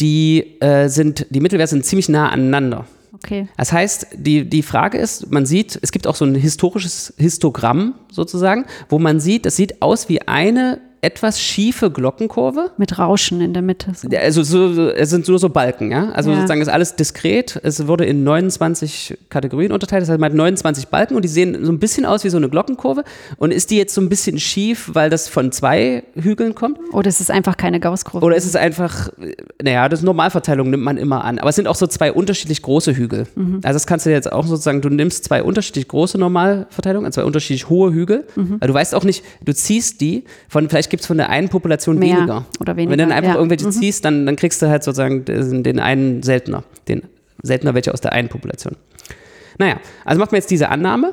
die 0.00 0.60
äh, 0.60 0.88
sind, 0.88 1.26
die 1.30 1.40
Mittelwerte 1.40 1.70
sind 1.70 1.84
ziemlich 1.84 2.08
nah 2.08 2.28
aneinander. 2.28 2.84
Okay. 3.12 3.48
Das 3.56 3.72
heißt, 3.72 4.08
die, 4.14 4.48
die 4.48 4.62
Frage 4.62 4.98
ist, 4.98 5.32
man 5.32 5.46
sieht, 5.46 5.78
es 5.82 5.90
gibt 5.90 6.06
auch 6.06 6.14
so 6.14 6.24
ein 6.24 6.34
historisches 6.34 7.14
Histogramm 7.16 7.94
sozusagen, 8.12 8.66
wo 8.88 8.98
man 8.98 9.20
sieht, 9.20 9.46
das 9.46 9.56
sieht 9.56 9.82
aus 9.82 10.08
wie 10.08 10.22
eine 10.28 10.80
etwas 11.06 11.40
schiefe 11.40 11.90
Glockenkurve. 11.90 12.72
Mit 12.78 12.98
Rauschen 12.98 13.40
in 13.40 13.52
der 13.54 13.62
Mitte. 13.62 13.92
So. 13.94 14.08
Also 14.16 14.42
so, 14.42 14.88
es 14.90 15.10
sind 15.10 15.28
nur 15.28 15.38
so 15.38 15.48
Balken, 15.48 15.92
ja. 15.92 16.10
Also 16.10 16.30
Ja. 16.30 16.36
sozusagen 16.36 16.60
ist 16.60 16.68
alles 16.68 16.96
diskret. 16.96 17.60
Es 17.62 17.86
wurde 17.86 18.04
in 18.04 18.24
29 18.24 19.16
Kategorien 19.30 19.70
unterteilt. 19.70 20.02
Das 20.02 20.08
heißt, 20.08 20.18
man 20.20 20.30
hat 20.32 20.36
29 20.36 20.88
Balken 20.88 21.14
und 21.14 21.22
die 21.24 21.28
sehen 21.28 21.64
so 21.64 21.70
ein 21.70 21.78
bisschen 21.78 22.04
aus 22.04 22.24
wie 22.24 22.28
so 22.30 22.36
eine 22.36 22.48
Glockenkurve. 22.48 23.04
Und 23.36 23.52
ist 23.52 23.70
die 23.70 23.76
jetzt 23.76 23.94
so 23.94 24.00
ein 24.00 24.08
bisschen 24.08 24.40
schief, 24.40 24.90
weil 24.94 25.08
das 25.08 25.28
von 25.28 25.52
zwei 25.52 26.02
Hügeln 26.16 26.54
kommt? 26.56 26.78
Oder 26.92 27.08
es 27.08 27.20
ist 27.20 27.30
einfach 27.30 27.56
keine 27.56 27.78
Gauss-Kurve. 27.78 28.26
Oder 28.26 28.34
ist 28.34 28.44
es 28.46 28.56
einfach, 28.56 29.08
naja, 29.62 29.88
das 29.88 30.02
Normalverteilung 30.02 30.70
nimmt 30.70 30.82
man 30.82 30.96
immer 30.96 31.24
an. 31.24 31.38
Aber 31.38 31.50
es 31.50 31.56
sind 31.56 31.68
auch 31.68 31.76
so 31.76 31.86
zwei 31.86 32.12
unterschiedlich 32.12 32.62
große 32.62 32.96
Hügel. 32.96 33.26
Also 33.62 33.74
das 33.76 33.86
kannst 33.86 34.06
du 34.06 34.10
jetzt 34.10 34.32
auch 34.32 34.44
sozusagen, 34.44 34.80
du 34.80 34.88
nimmst 34.88 35.22
zwei 35.24 35.42
unterschiedlich 35.44 35.86
große 35.86 36.18
Normalverteilungen, 36.18 37.12
zwei 37.12 37.22
unterschiedlich 37.24 37.68
hohe 37.68 37.92
Hügel. 37.92 38.26
Weil 38.34 38.66
du 38.68 38.74
weißt 38.74 38.92
auch 38.94 39.04
nicht, 39.04 39.22
du 39.44 39.54
ziehst 39.54 40.00
die 40.00 40.24
von, 40.48 40.68
vielleicht 40.68 40.90
gibt 40.96 41.02
es 41.02 41.06
von 41.08 41.18
der 41.18 41.28
einen 41.28 41.50
Population 41.50 41.98
Mehr 41.98 42.16
weniger. 42.16 42.46
oder 42.58 42.74
weniger, 42.74 42.90
Wenn 42.92 42.98
du 42.98 43.04
dann 43.04 43.12
einfach 43.12 43.34
ja. 43.34 43.36
irgendwelche 43.36 43.68
ziehst, 43.68 44.02
dann, 44.06 44.24
dann 44.24 44.34
kriegst 44.36 44.62
du 44.62 44.68
halt 44.68 44.82
sozusagen 44.82 45.26
den 45.26 45.78
einen 45.78 46.22
seltener. 46.22 46.64
Den 46.88 47.02
seltener 47.42 47.74
welche 47.74 47.92
aus 47.92 48.00
der 48.00 48.12
einen 48.12 48.30
Population. 48.30 48.76
Naja, 49.58 49.78
also 50.06 50.18
macht 50.18 50.32
man 50.32 50.40
jetzt 50.40 50.50
diese 50.50 50.70
Annahme. 50.70 51.12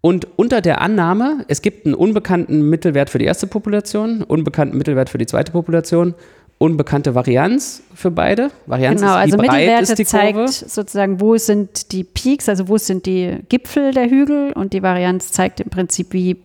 Und 0.00 0.26
unter 0.36 0.62
der 0.62 0.80
Annahme, 0.80 1.44
es 1.48 1.60
gibt 1.60 1.84
einen 1.84 1.94
unbekannten 1.94 2.70
Mittelwert 2.70 3.10
für 3.10 3.18
die 3.18 3.26
erste 3.26 3.46
Population, 3.46 4.22
unbekannten 4.22 4.78
Mittelwert 4.78 5.10
für 5.10 5.18
die 5.18 5.26
zweite 5.26 5.52
Population, 5.52 6.14
unbekannte 6.56 7.14
Varianz 7.14 7.82
für 7.94 8.10
beide. 8.10 8.50
Varianz 8.64 9.02
Genau, 9.02 9.12
ist, 9.12 9.18
also 9.18 9.36
Mittelwerte 9.36 9.82
ist 9.82 9.98
die 9.98 10.04
Kurve. 10.04 10.46
zeigt 10.46 10.70
sozusagen, 10.70 11.20
wo 11.20 11.36
sind 11.36 11.92
die 11.92 12.04
Peaks, 12.04 12.48
also 12.48 12.68
wo 12.68 12.78
sind 12.78 13.04
die 13.04 13.40
Gipfel 13.50 13.92
der 13.92 14.08
Hügel 14.08 14.52
und 14.54 14.72
die 14.72 14.82
Varianz 14.82 15.32
zeigt 15.32 15.60
im 15.60 15.68
Prinzip, 15.68 16.14
wie 16.14 16.38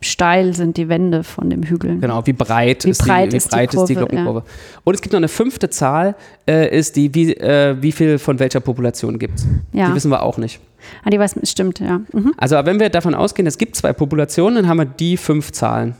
steil 0.00 0.54
sind 0.54 0.76
die 0.76 0.88
Wände 0.90 1.24
von 1.24 1.48
dem 1.48 1.62
Hügel. 1.62 1.98
Genau, 1.98 2.26
wie 2.26 2.34
breit, 2.34 2.84
Wie 2.84 2.90
ist, 2.90 3.02
breit 3.04 3.28
die, 3.28 3.32
wie 3.32 3.36
ist 3.38 3.46
die 3.52 3.56
breit 3.56 3.72
ist 3.74 3.86
die 3.86 3.94
Kurve, 3.94 4.08
Glockenkurve. 4.08 4.42
Und 4.84 4.94
es 4.94 5.00
gibt 5.00 5.12
noch 5.14 5.18
eine 5.18 5.28
fünfte 5.28 5.70
Zahl, 5.70 6.14
äh, 6.46 6.76
ist 6.78 6.96
die, 6.96 7.14
wie, 7.14 7.32
äh, 7.34 7.76
wie 7.80 7.90
viel 7.92 8.18
von 8.18 8.38
welcher 8.38 8.60
Population 8.60 9.18
gibt 9.18 9.38
es. 9.38 9.46
Ja. 9.72 9.88
Die 9.88 9.94
wissen 9.94 10.10
wir 10.10 10.22
auch 10.22 10.36
nicht. 10.36 10.60
Ah, 11.04 11.10
die 11.10 11.18
weiß, 11.18 11.36
stimmt, 11.44 11.80
ja. 11.80 12.00
Mhm. 12.12 12.34
Also 12.36 12.56
wenn 12.64 12.78
wir 12.78 12.90
davon 12.90 13.14
ausgehen, 13.14 13.46
es 13.46 13.56
gibt 13.56 13.76
zwei 13.76 13.94
Populationen, 13.94 14.56
dann 14.56 14.68
haben 14.68 14.76
wir 14.78 14.84
die 14.84 15.16
fünf 15.16 15.52
Zahlen. 15.52 15.94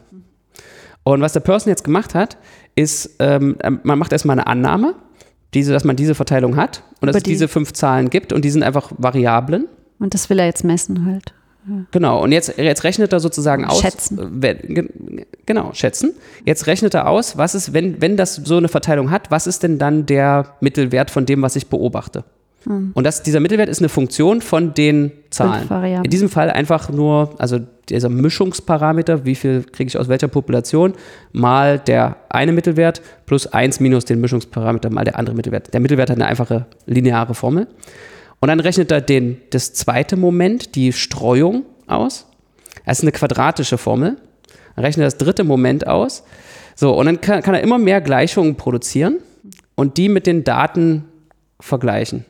Und 1.02 1.21
was 1.23 1.33
der 1.33 1.40
Person 1.40 1.71
jetzt 1.71 1.85
gemacht 1.85 2.14
hat, 2.14 2.37
ist, 2.75 3.16
ähm, 3.18 3.56
man 3.83 3.99
macht 3.99 4.12
erstmal 4.12 4.38
eine 4.38 4.47
Annahme, 4.47 4.94
diese, 5.54 5.73
dass 5.73 5.85
man 5.85 5.97
diese 5.97 6.14
Verteilung 6.14 6.56
hat 6.56 6.83
und 7.00 7.06
dass 7.06 7.14
Über 7.14 7.18
es 7.18 7.23
die- 7.23 7.30
diese 7.30 7.49
fünf 7.49 7.73
Zahlen 7.73 8.11
gibt 8.11 8.33
und 8.33 8.44
die 8.44 8.50
sind 8.50 8.62
einfach 8.62 8.90
Variablen. 8.99 9.66
Und 9.99 10.12
das 10.12 10.28
will 10.28 10.38
er 10.38 10.47
jetzt 10.47 10.64
messen 10.64 11.06
halt. 11.06 11.33
Genau, 11.92 12.23
und 12.23 12.33
jetzt, 12.33 12.59
jetzt 12.59 12.85
rechnet 12.85 13.12
er 13.12 13.21
sozusagen 13.21 13.64
aus. 13.64 13.80
Schätzen. 13.80 14.18
Wenn, 14.42 14.59
ge- 14.59 14.88
genau, 15.47 15.71
schätzen. 15.73 16.12
Jetzt 16.44 16.66
rechnet 16.66 16.94
er 16.94 17.09
aus, 17.09 17.38
was 17.38 17.54
ist, 17.54 17.73
wenn, 17.73 18.00
wenn 18.02 18.16
das 18.16 18.37
so 18.37 18.56
eine 18.59 18.68
Verteilung 18.68 19.11
hat, 19.11 19.30
was 19.30 19.47
ist 19.47 19.62
denn 19.62 19.78
dann 19.78 20.04
der 20.06 20.54
Mittelwert 20.61 21.11
von 21.11 21.25
dem, 21.26 21.42
was 21.42 21.56
ich 21.56 21.68
beobachte? 21.68 22.25
Und 22.94 23.04
das, 23.04 23.23
dieser 23.23 23.40
Mittelwert 23.40 23.68
ist 23.68 23.80
eine 23.80 23.90
Funktion 23.90 24.40
von 24.40 24.73
den 24.73 25.12
Zahlen. 25.28 25.68
In 26.02 26.11
diesem 26.11 26.30
Fall 26.30 26.49
einfach 26.50 26.88
nur, 26.88 27.35
also 27.38 27.59
dieser 27.90 28.09
Mischungsparameter, 28.09 29.26
wie 29.26 29.35
viel 29.35 29.64
kriege 29.64 29.88
ich 29.88 29.99
aus 29.99 30.09
welcher 30.09 30.28
Population, 30.28 30.94
mal 31.33 31.78
der 31.78 32.16
eine 32.30 32.52
Mittelwert 32.52 33.02
plus 33.26 33.47
1 33.47 33.80
minus 33.80 34.06
den 34.06 34.18
Mischungsparameter 34.23 34.88
mal 34.90 35.04
der 35.04 35.18
andere 35.18 35.37
Mittelwert. 35.37 35.75
Der 35.75 35.80
Mittelwert 35.80 36.09
hat 36.09 36.16
eine 36.16 36.26
einfache 36.26 36.64
lineare 36.87 37.35
Formel. 37.35 37.66
Und 38.44 38.48
dann 38.48 38.60
rechnet 38.60 38.92
er 38.92 39.00
den, 39.00 39.40
das 39.48 39.72
zweite 39.72 40.18
Moment, 40.18 40.74
die 40.74 40.92
Streuung, 40.92 41.64
aus. 41.86 42.26
Das 42.84 42.98
ist 42.98 43.02
eine 43.02 43.12
quadratische 43.12 43.78
Formel. 43.78 44.18
Dann 44.76 44.84
rechnet 44.84 45.04
er 45.04 45.06
das 45.06 45.16
dritte 45.16 45.44
Moment 45.44 45.86
aus. 45.86 46.24
So, 46.74 46.92
und 46.94 47.06
dann 47.06 47.22
kann, 47.22 47.40
kann 47.40 47.54
er 47.54 47.62
immer 47.62 47.78
mehr 47.78 48.02
Gleichungen 48.02 48.56
produzieren 48.56 49.16
und 49.76 49.96
die 49.96 50.10
mit 50.10 50.26
den 50.26 50.44
Daten 50.44 51.06
vergleichen. 51.58 52.26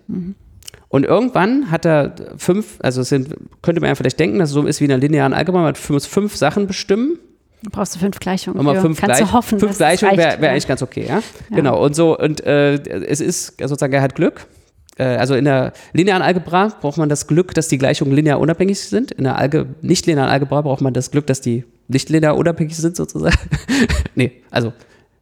Und 0.87 1.05
irgendwann 1.05 1.73
hat 1.73 1.85
er 1.85 2.15
fünf, 2.37 2.79
also 2.81 3.01
es 3.01 3.09
sind, 3.09 3.35
könnte 3.61 3.81
man 3.81 3.89
ja 3.89 3.97
vielleicht 3.97 4.21
denken, 4.21 4.39
dass 4.39 4.51
es 4.51 4.55
so 4.55 4.65
ist 4.69 4.81
wie 4.81 4.85
in 4.85 4.93
einer 4.93 5.01
linearen 5.01 5.35
Algebra, 5.35 5.63
man 5.63 5.75
muss 5.89 6.07
fünf 6.07 6.37
Sachen 6.37 6.69
bestimmen 6.69 7.19
Da 7.65 7.71
brauchst 7.73 7.97
du 7.97 7.99
fünf 7.99 8.21
Gleichungen. 8.21 8.57
Nochmal 8.57 8.81
fünf, 8.81 9.01
Kannst 9.01 9.17
Gleich, 9.17 9.29
du 9.29 9.35
hoffen, 9.35 9.59
fünf 9.59 9.79
Gleichungen 9.79 10.17
wäre 10.17 10.41
wär 10.41 10.53
eigentlich 10.53 10.69
ganz 10.69 10.81
okay, 10.81 11.07
ja? 11.09 11.17
Ja. 11.17 11.23
Genau. 11.57 11.85
Und 11.85 11.97
so, 11.97 12.17
und 12.17 12.41
äh, 12.47 12.75
es 12.75 13.21
ist 13.21 13.59
sozusagen, 13.59 13.93
er 13.93 14.03
hat 14.03 14.15
Glück. 14.15 14.47
Äh, 14.97 15.05
also 15.05 15.35
in 15.35 15.45
der 15.45 15.73
linearen 15.93 16.23
Algebra 16.23 16.69
braucht 16.81 16.99
man 16.99 17.09
das 17.09 17.27
Glück, 17.27 17.55
dass 17.55 17.69
die 17.69 17.79
Gleichungen 17.79 18.15
linear 18.15 18.41
unabhängig 18.41 18.81
sind. 18.81 19.11
In 19.13 19.25
der 19.25 19.37
Alge 19.37 19.67
nicht 19.83 20.07
linearen 20.07 20.31
Algebra 20.31 20.63
braucht 20.63 20.81
man 20.81 20.95
das 20.95 21.11
Glück, 21.11 21.27
dass 21.27 21.41
die 21.41 21.65
nicht 21.89 22.09
linear 22.09 22.37
unabhängig 22.37 22.77
sind, 22.77 22.97
sozusagen. 22.97 23.37
nee, 24.15 24.33
also 24.51 24.73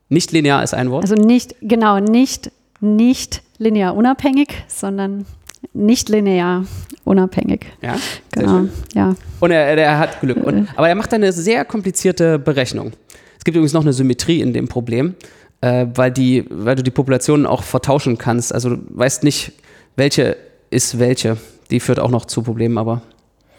nicht 0.09 0.33
linear 0.33 0.63
ist 0.63 0.75
ein 0.75 0.91
Wort. 0.91 1.03
Also 1.05 1.15
nicht, 1.15 1.57
genau, 1.63 1.99
nicht, 1.99 2.51
nicht 2.81 3.43
linear 3.59 3.97
unabhängig, 3.97 4.49
sondern 4.69 5.25
nicht 5.73 6.09
linear 6.09 6.65
unabhängig. 7.05 7.67
ja, 7.81 7.97
Genau. 8.33 8.69
Ja. 8.95 9.15
Und 9.41 9.51
er, 9.51 9.77
er 9.77 9.99
hat 9.99 10.21
Glück. 10.21 10.45
Und, 10.45 10.69
aber 10.77 10.89
er 10.89 10.95
macht 10.95 11.13
eine 11.15 11.33
sehr 11.33 11.65
komplizierte 11.65 12.39
Berechnung. 12.39 12.93
Es 13.39 13.45
gibt 13.45 13.57
übrigens 13.57 13.73
noch 13.73 13.83
eine 13.83 13.93
Symmetrie 13.93 14.41
in 14.41 14.53
dem 14.53 14.69
Problem, 14.69 15.15
äh, 15.63 15.87
weil, 15.95 16.11
die, 16.11 16.45
weil 16.51 16.77
du 16.77 16.83
die 16.83 16.91
Populationen 16.91 17.47
auch 17.47 17.63
vertauschen 17.63 18.19
kannst. 18.19 18.53
Also 18.53 18.71
du 18.71 18.83
weißt 18.91 19.23
nicht, 19.23 19.53
welche 19.97 20.37
ist 20.71 20.99
welche. 20.99 21.39
Die 21.71 21.81
führt 21.81 21.99
auch 21.99 22.11
noch 22.11 22.27
zu 22.27 22.43
Problemen, 22.43 22.77
aber 22.77 23.01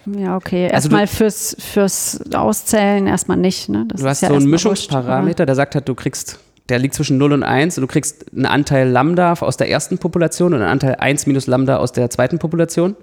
Ja, 0.05 0.35
okay. 0.35 0.65
Also 0.65 0.89
Erstmal 0.89 1.07
fürs, 1.07 1.55
fürs 1.59 2.19
Auszählen 2.33 3.07
erstmal 3.07 3.37
nicht. 3.37 3.69
Ne? 3.69 3.85
Das 3.87 4.01
du 4.01 4.07
hast 4.07 4.21
ja 4.21 4.29
so 4.29 4.35
einen 4.35 4.49
Mischungsparameter, 4.49 5.45
der 5.45 5.55
sagt 5.55 5.75
halt, 5.75 5.87
du 5.87 5.95
kriegst, 5.95 6.39
der 6.69 6.77
liegt 6.77 6.93
zwischen 6.93 7.17
0 7.17 7.33
und 7.33 7.43
1 7.43 7.77
und 7.77 7.83
du 7.83 7.87
kriegst 7.87 8.31
einen 8.33 8.45
Anteil 8.45 8.89
Lambda 8.89 9.33
aus 9.33 9.57
der 9.57 9.69
ersten 9.69 9.97
Population 9.97 10.53
und 10.53 10.61
einen 10.61 10.69
Anteil 10.69 10.95
1 10.95 11.25
minus 11.25 11.47
Lambda 11.47 11.77
aus 11.77 11.93
der 11.93 12.09
zweiten 12.09 12.37
Population. 12.37 12.95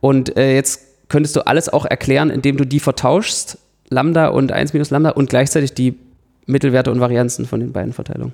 Und 0.00 0.36
äh, 0.36 0.54
jetzt 0.54 1.08
könntest 1.08 1.34
du 1.34 1.46
alles 1.46 1.68
auch 1.68 1.84
erklären, 1.86 2.30
indem 2.30 2.56
du 2.56 2.64
die 2.64 2.80
vertauschst, 2.80 3.58
Lambda 3.88 4.28
und 4.28 4.52
1 4.52 4.74
minus 4.74 4.90
Lambda 4.90 5.10
und 5.10 5.30
gleichzeitig 5.30 5.74
die 5.74 5.98
Mittelwerte 6.48 6.90
und 6.90 7.00
Varianzen 7.00 7.46
von 7.46 7.60
den 7.60 7.72
beiden 7.72 7.92
Verteilungen. 7.92 8.32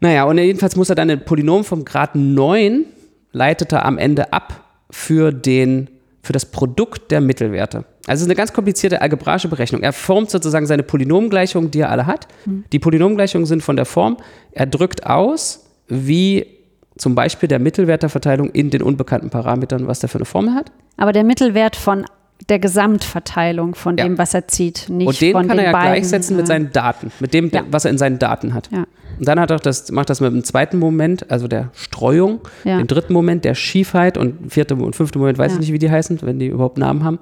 Naja, 0.00 0.24
und 0.24 0.38
jedenfalls 0.38 0.76
muss 0.76 0.88
er 0.88 0.94
dann 0.94 1.10
ein 1.10 1.24
Polynom 1.24 1.64
vom 1.64 1.84
Grad 1.84 2.14
9 2.14 2.84
leitet 3.32 3.72
er 3.72 3.84
am 3.84 3.98
Ende 3.98 4.32
ab 4.32 4.64
für, 4.90 5.32
den, 5.32 5.88
für 6.22 6.32
das 6.32 6.46
Produkt 6.46 7.10
der 7.10 7.20
Mittelwerte. 7.20 7.84
Also 8.06 8.12
es 8.12 8.20
ist 8.22 8.26
eine 8.26 8.34
ganz 8.34 8.52
komplizierte 8.52 9.02
algebraische 9.02 9.48
Berechnung. 9.48 9.82
Er 9.82 9.92
formt 9.92 10.30
sozusagen 10.30 10.66
seine 10.66 10.82
Polynomgleichungen, 10.82 11.70
die 11.70 11.80
er 11.80 11.90
alle 11.90 12.06
hat. 12.06 12.26
Die 12.72 12.78
Polynomgleichungen 12.78 13.46
sind 13.46 13.62
von 13.62 13.76
der 13.76 13.84
Form, 13.84 14.16
er 14.52 14.66
drückt 14.66 15.06
aus, 15.06 15.66
wie 15.86 16.46
zum 16.96 17.14
Beispiel 17.14 17.48
der 17.48 17.58
Mittelwert 17.58 18.02
der 18.02 18.10
Verteilung 18.10 18.50
in 18.50 18.70
den 18.70 18.82
unbekannten 18.82 19.30
Parametern, 19.30 19.86
was 19.86 20.00
der 20.00 20.08
für 20.08 20.18
eine 20.18 20.24
Formel 20.24 20.54
hat. 20.54 20.72
Aber 20.96 21.12
der 21.12 21.24
Mittelwert 21.24 21.76
von 21.76 22.04
der 22.48 22.58
Gesamtverteilung 22.58 23.74
von 23.74 23.96
Ja. 23.96 24.04
dem, 24.04 24.18
was 24.18 24.34
er 24.34 24.48
zieht, 24.48 24.88
nicht 24.88 25.06
Und 25.06 25.20
den 25.20 25.32
von 25.32 25.46
kann 25.46 25.56
den 25.56 25.66
er 25.66 25.72
ja 25.72 25.78
beiden, 25.78 25.92
gleichsetzen 25.94 26.36
mit 26.36 26.44
äh, 26.44 26.48
seinen 26.48 26.72
Daten, 26.72 27.12
mit 27.20 27.34
dem, 27.34 27.50
Ja. 27.50 27.64
was 27.70 27.84
er 27.84 27.90
in 27.90 27.98
seinen 27.98 28.18
Daten 28.18 28.54
hat. 28.54 28.70
Ja. 28.72 28.86
Und 29.18 29.28
dann 29.28 29.38
hat 29.38 29.50
er 29.50 29.58
das, 29.58 29.90
macht 29.92 30.08
das 30.08 30.20
mit 30.20 30.32
dem 30.32 30.42
zweiten 30.44 30.78
Moment, 30.78 31.30
also 31.30 31.46
der 31.46 31.70
Streuung, 31.74 32.40
Ja. 32.64 32.78
dem 32.78 32.86
dritten 32.86 33.12
Moment, 33.12 33.44
der 33.44 33.54
Schiefheit 33.54 34.16
und 34.16 34.50
vierte 34.52 34.74
und 34.74 34.96
fünfte 34.96 35.18
Moment, 35.18 35.36
weiß 35.38 35.52
ich 35.54 35.58
nicht, 35.60 35.72
wie 35.72 35.78
die 35.78 35.90
heißen, 35.90 36.20
wenn 36.22 36.38
die 36.38 36.46
überhaupt 36.46 36.78
Namen 36.78 37.04
haben. 37.04 37.18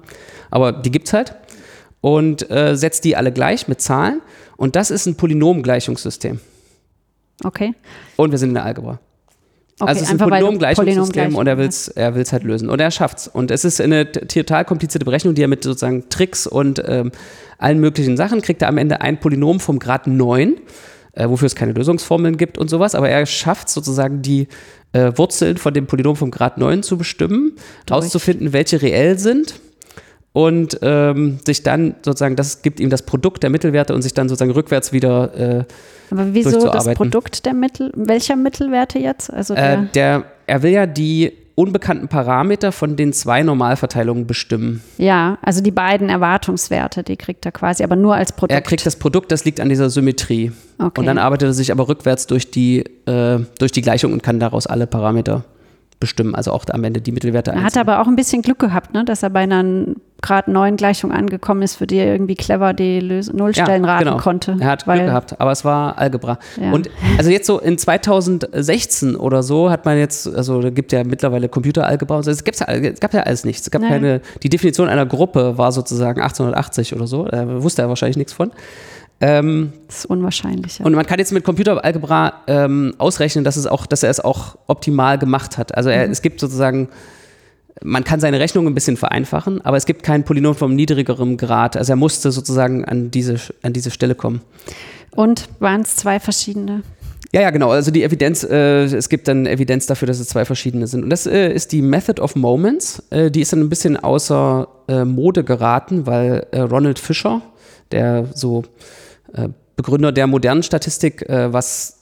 Aber 0.49 0.71
die 0.71 0.91
gibt's 0.91 1.11
halt. 1.13 1.35
Und 2.01 2.49
äh, 2.49 2.77
setzt 2.77 3.03
die 3.03 3.17
alle 3.17 3.33
gleich 3.33 3.67
mit 3.67 3.81
Zahlen. 3.81 4.21
Und 4.55 4.77
das 4.77 4.89
ist 4.89 5.05
ein 5.05 5.15
Polynomgleichungssystem. 5.15 6.39
Okay. 7.43 7.73
Und 8.15 8.31
wir 8.31 8.37
sind 8.37 8.49
in 8.49 8.55
der 8.55 8.63
Algebra. 8.63 8.99
Okay. 9.79 9.89
also 9.89 10.01
es 10.01 10.07
ist 10.07 10.11
ein 10.11 10.29
Polynomgleichungssystem 10.29 11.35
und 11.35 11.47
er 11.47 11.57
will 11.57 11.67
es 11.67 11.87
er 11.89 12.15
will's 12.15 12.31
halt 12.31 12.43
lösen. 12.43 12.69
Und 12.69 12.79
er 12.79 12.91
schafft's. 12.91 13.27
Und 13.27 13.51
es 13.51 13.65
ist 13.65 13.81
eine 13.81 14.11
total 14.11 14.65
komplizierte 14.65 15.05
Berechnung, 15.05 15.35
die 15.35 15.43
er 15.43 15.47
mit 15.47 15.63
sozusagen 15.63 16.09
Tricks 16.09 16.47
und 16.47 16.81
ähm, 16.85 17.11
allen 17.57 17.79
möglichen 17.79 18.17
Sachen 18.17 18.41
kriegt 18.41 18.61
er 18.61 18.69
am 18.69 18.77
Ende 18.77 19.01
ein 19.01 19.19
Polynom 19.19 19.59
vom 19.59 19.79
Grad 19.79 20.07
9, 20.07 20.55
äh, 21.13 21.29
wofür 21.29 21.45
es 21.45 21.55
keine 21.55 21.73
Lösungsformeln 21.73 22.37
gibt 22.37 22.57
und 22.57 22.69
sowas. 22.69 22.95
Aber 22.95 23.09
er 23.09 23.25
schafft 23.25 23.69
sozusagen 23.69 24.21
die 24.21 24.47
äh, 24.93 25.11
Wurzeln 25.15 25.57
von 25.57 25.73
dem 25.73 25.87
Polynom 25.87 26.15
vom 26.15 26.31
Grad 26.31 26.57
9 26.57 26.83
zu 26.83 26.97
bestimmen, 26.97 27.53
herauszufinden, 27.87 28.53
welche 28.53 28.81
reell 28.81 29.19
sind. 29.19 29.59
Und 30.31 30.79
ähm, 30.83 31.39
sich 31.43 31.63
dann 31.63 31.95
sozusagen, 32.05 32.35
das 32.35 32.61
gibt 32.61 32.79
ihm 32.79 32.91
das 32.91 33.01
Produkt 33.01 33.41
der 33.41 33.49
Mittelwerte 33.49 33.95
und 33.95 34.03
sich 34.03 34.13
dann 34.13 34.29
sozusagen 34.29 34.51
rückwärts 34.51 34.93
wieder 34.93 35.33
äh, 35.35 35.63
Aber 36.11 36.33
wieso 36.33 36.69
das. 36.69 36.85
Produkt 36.93 37.45
der 37.45 37.53
Mittel, 37.53 37.91
welcher 37.95 38.35
Mittelwerte 38.35 38.99
jetzt? 38.99 39.31
Also 39.31 39.55
der, 39.55 39.73
Äh, 39.73 39.85
der, 39.93 40.23
er 40.47 40.63
will 40.63 40.71
ja 40.71 40.85
die 40.85 41.33
unbekannten 41.55 42.07
Parameter 42.07 42.71
von 42.71 42.95
den 42.95 43.11
zwei 43.11 43.43
Normalverteilungen 43.43 44.25
bestimmen. 44.25 44.81
ja, 44.97 45.37
also 45.41 45.61
die 45.61 45.71
beiden 45.71 46.07
Erwartungswerte, 46.07 47.03
die 47.03 47.17
kriegt 47.17 47.45
er 47.45 47.51
quasi, 47.51 47.83
aber 47.83 47.97
nur 47.97 48.15
als 48.15 48.31
Produkt. 48.31 48.53
Er 48.53 48.61
kriegt 48.61 48.85
das 48.85 48.95
Produkt, 48.95 49.29
das 49.31 49.43
liegt 49.43 49.59
an 49.59 49.67
dieser 49.67 49.89
Symmetrie. 49.89 50.53
Okay. 50.77 50.99
Und 51.01 51.05
dann 51.05 51.17
arbeitet 51.17 51.49
er 51.49 51.53
sich 51.53 51.71
aber 51.73 51.89
rückwärts 51.89 52.27
durch 52.27 52.49
die, 52.49 52.85
äh, 53.05 53.39
durch 53.59 53.73
die 53.73 53.81
Gleichung 53.81 54.13
und 54.13 54.23
kann 54.23 54.39
daraus 54.39 54.67
alle 54.67 54.87
Parameter 54.87 55.43
bestimmen, 55.99 56.33
also 56.33 56.53
auch 56.53 56.63
am 56.69 56.81
Ende 56.85 57.01
die 57.01 57.11
Mittelwerte 57.11 57.51
er 57.51 57.57
hat 57.57 57.63
einzeln. 57.65 57.81
aber 57.81 58.01
auch 58.01 58.07
ein 58.07 58.15
bisschen 58.15 58.41
Glück 58.41 58.59
gehabt, 58.59 58.93
ne, 58.93 59.03
dass 59.03 59.21
er 59.21 59.29
bei 59.29 59.41
einer 59.41 59.65
Grad 60.21 60.47
9 60.47 60.75
Gleichung 60.75 61.11
angekommen 61.11 61.61
ist, 61.61 61.75
für 61.75 61.87
die 61.87 61.97
er 61.97 62.07
irgendwie 62.07 62.35
clever 62.35 62.73
die 62.73 62.99
Lös 62.99 63.31
Nullstellen 63.31 63.85
raten 63.85 64.05
genau. 64.05 64.17
konnte. 64.17 64.57
Er 64.59 64.67
hat 64.67 64.83
Glück 64.85 64.97
gehabt, 64.97 65.39
aber 65.39 65.51
es 65.51 65.63
war 65.63 65.97
Algebra. 65.97 66.37
Ja. 66.61 66.71
Und 66.71 66.89
also 67.17 67.29
jetzt 67.29 67.47
so 67.47 67.59
in 67.59 67.77
2016 67.77 69.15
oder 69.15 69.43
so 69.43 69.69
hat 69.69 69.85
man 69.85 69.97
jetzt, 69.97 70.27
also 70.33 70.61
da 70.61 70.69
gibt 70.69 70.91
ja 70.91 71.03
mittlerweile 71.03 71.49
Computeralgebra 71.49 72.17
und 72.17 72.23
so, 72.23 72.31
es, 72.31 72.43
gibt's, 72.43 72.59
ja- 72.59 72.67
es 72.67 72.99
gab 72.99 73.13
ja 73.13 73.21
alles 73.21 73.45
nichts. 73.45 73.63
Es 73.63 73.71
gab 73.71 73.81
Nein. 73.81 73.91
keine, 73.91 74.21
die 74.43 74.49
Definition 74.49 74.89
einer 74.89 75.05
Gruppe 75.05 75.57
war 75.57 75.71
sozusagen 75.71 76.21
1880 76.21 76.95
oder 76.95 77.07
so, 77.07 77.25
da 77.25 77.61
wusste 77.63 77.81
er 77.81 77.89
wahrscheinlich 77.89 78.17
nichts 78.17 78.33
von. 78.33 78.51
Ähm, 79.21 79.73
Das 79.87 79.99
ist 79.99 80.05
unwahrscheinlich. 80.05 80.79
Ja. 80.79 80.85
und 80.85 80.93
man 80.93 81.05
kann 81.05 81.19
jetzt 81.19 81.33
mit 81.33 81.43
Computeralgebra 81.43 82.33
ähm, 82.47 82.93
ausrechnen, 82.97 83.43
dass, 83.43 83.57
es 83.57 83.67
auch, 83.67 83.85
dass 83.85 84.03
er 84.03 84.09
es 84.09 84.19
auch 84.21 84.57
optimal 84.67 85.17
gemacht 85.17 85.57
hat. 85.57 85.75
Also 85.75 85.89
er, 85.89 86.09
es 86.09 86.21
gibt 86.21 86.39
sozusagen, 86.39 86.87
man 87.83 88.03
kann 88.03 88.19
seine 88.19 88.39
Rechnung 88.39 88.67
ein 88.67 88.73
bisschen 88.73 88.97
vereinfachen, 88.97 89.61
aber 89.61 89.77
es 89.77 89.85
gibt 89.85 90.03
kein 90.03 90.23
Polynom 90.23 90.55
vom 90.55 90.75
niedrigeren 90.75 91.37
Grad. 91.37 91.77
Also 91.77 91.93
er 91.93 91.95
musste 91.95 92.31
sozusagen 92.31 92.85
an 92.85 93.11
diese, 93.11 93.37
an 93.61 93.73
diese 93.73 93.91
Stelle 93.91 94.15
kommen. 94.15 94.41
Und 95.11 95.49
waren 95.59 95.81
es 95.81 95.95
zwei 95.95 96.19
verschiedene? 96.19 96.83
Ja, 97.31 97.41
ja, 97.41 97.51
genau. 97.51 97.69
Also 97.69 97.91
die 97.91 98.03
Evidenz, 98.03 98.43
äh, 98.43 98.85
es 98.85 99.07
gibt 99.07 99.27
dann 99.27 99.45
Evidenz 99.45 99.85
dafür, 99.85 100.07
dass 100.07 100.19
es 100.19 100.29
zwei 100.29 100.45
verschiedene 100.45 100.87
sind. 100.87 101.03
Und 101.03 101.09
das 101.11 101.27
äh, 101.27 101.53
ist 101.53 101.71
die 101.71 101.81
Method 101.81 102.21
of 102.21 102.35
Moments. 102.35 103.03
Äh, 103.11 103.29
die 103.29 103.41
ist 103.41 103.53
dann 103.53 103.59
ein 103.59 103.69
bisschen 103.69 103.97
außer 103.97 104.67
äh, 104.87 105.05
Mode 105.05 105.43
geraten, 105.43 106.07
weil 106.07 106.47
äh, 106.51 106.61
Ronald 106.61 106.97
Fisher, 106.97 107.41
der 107.91 108.27
so 108.33 108.63
äh, 109.33 109.49
Begründer 109.75 110.11
der 110.11 110.27
modernen 110.27 110.61
Statistik, 110.61 111.23
was 111.29 111.98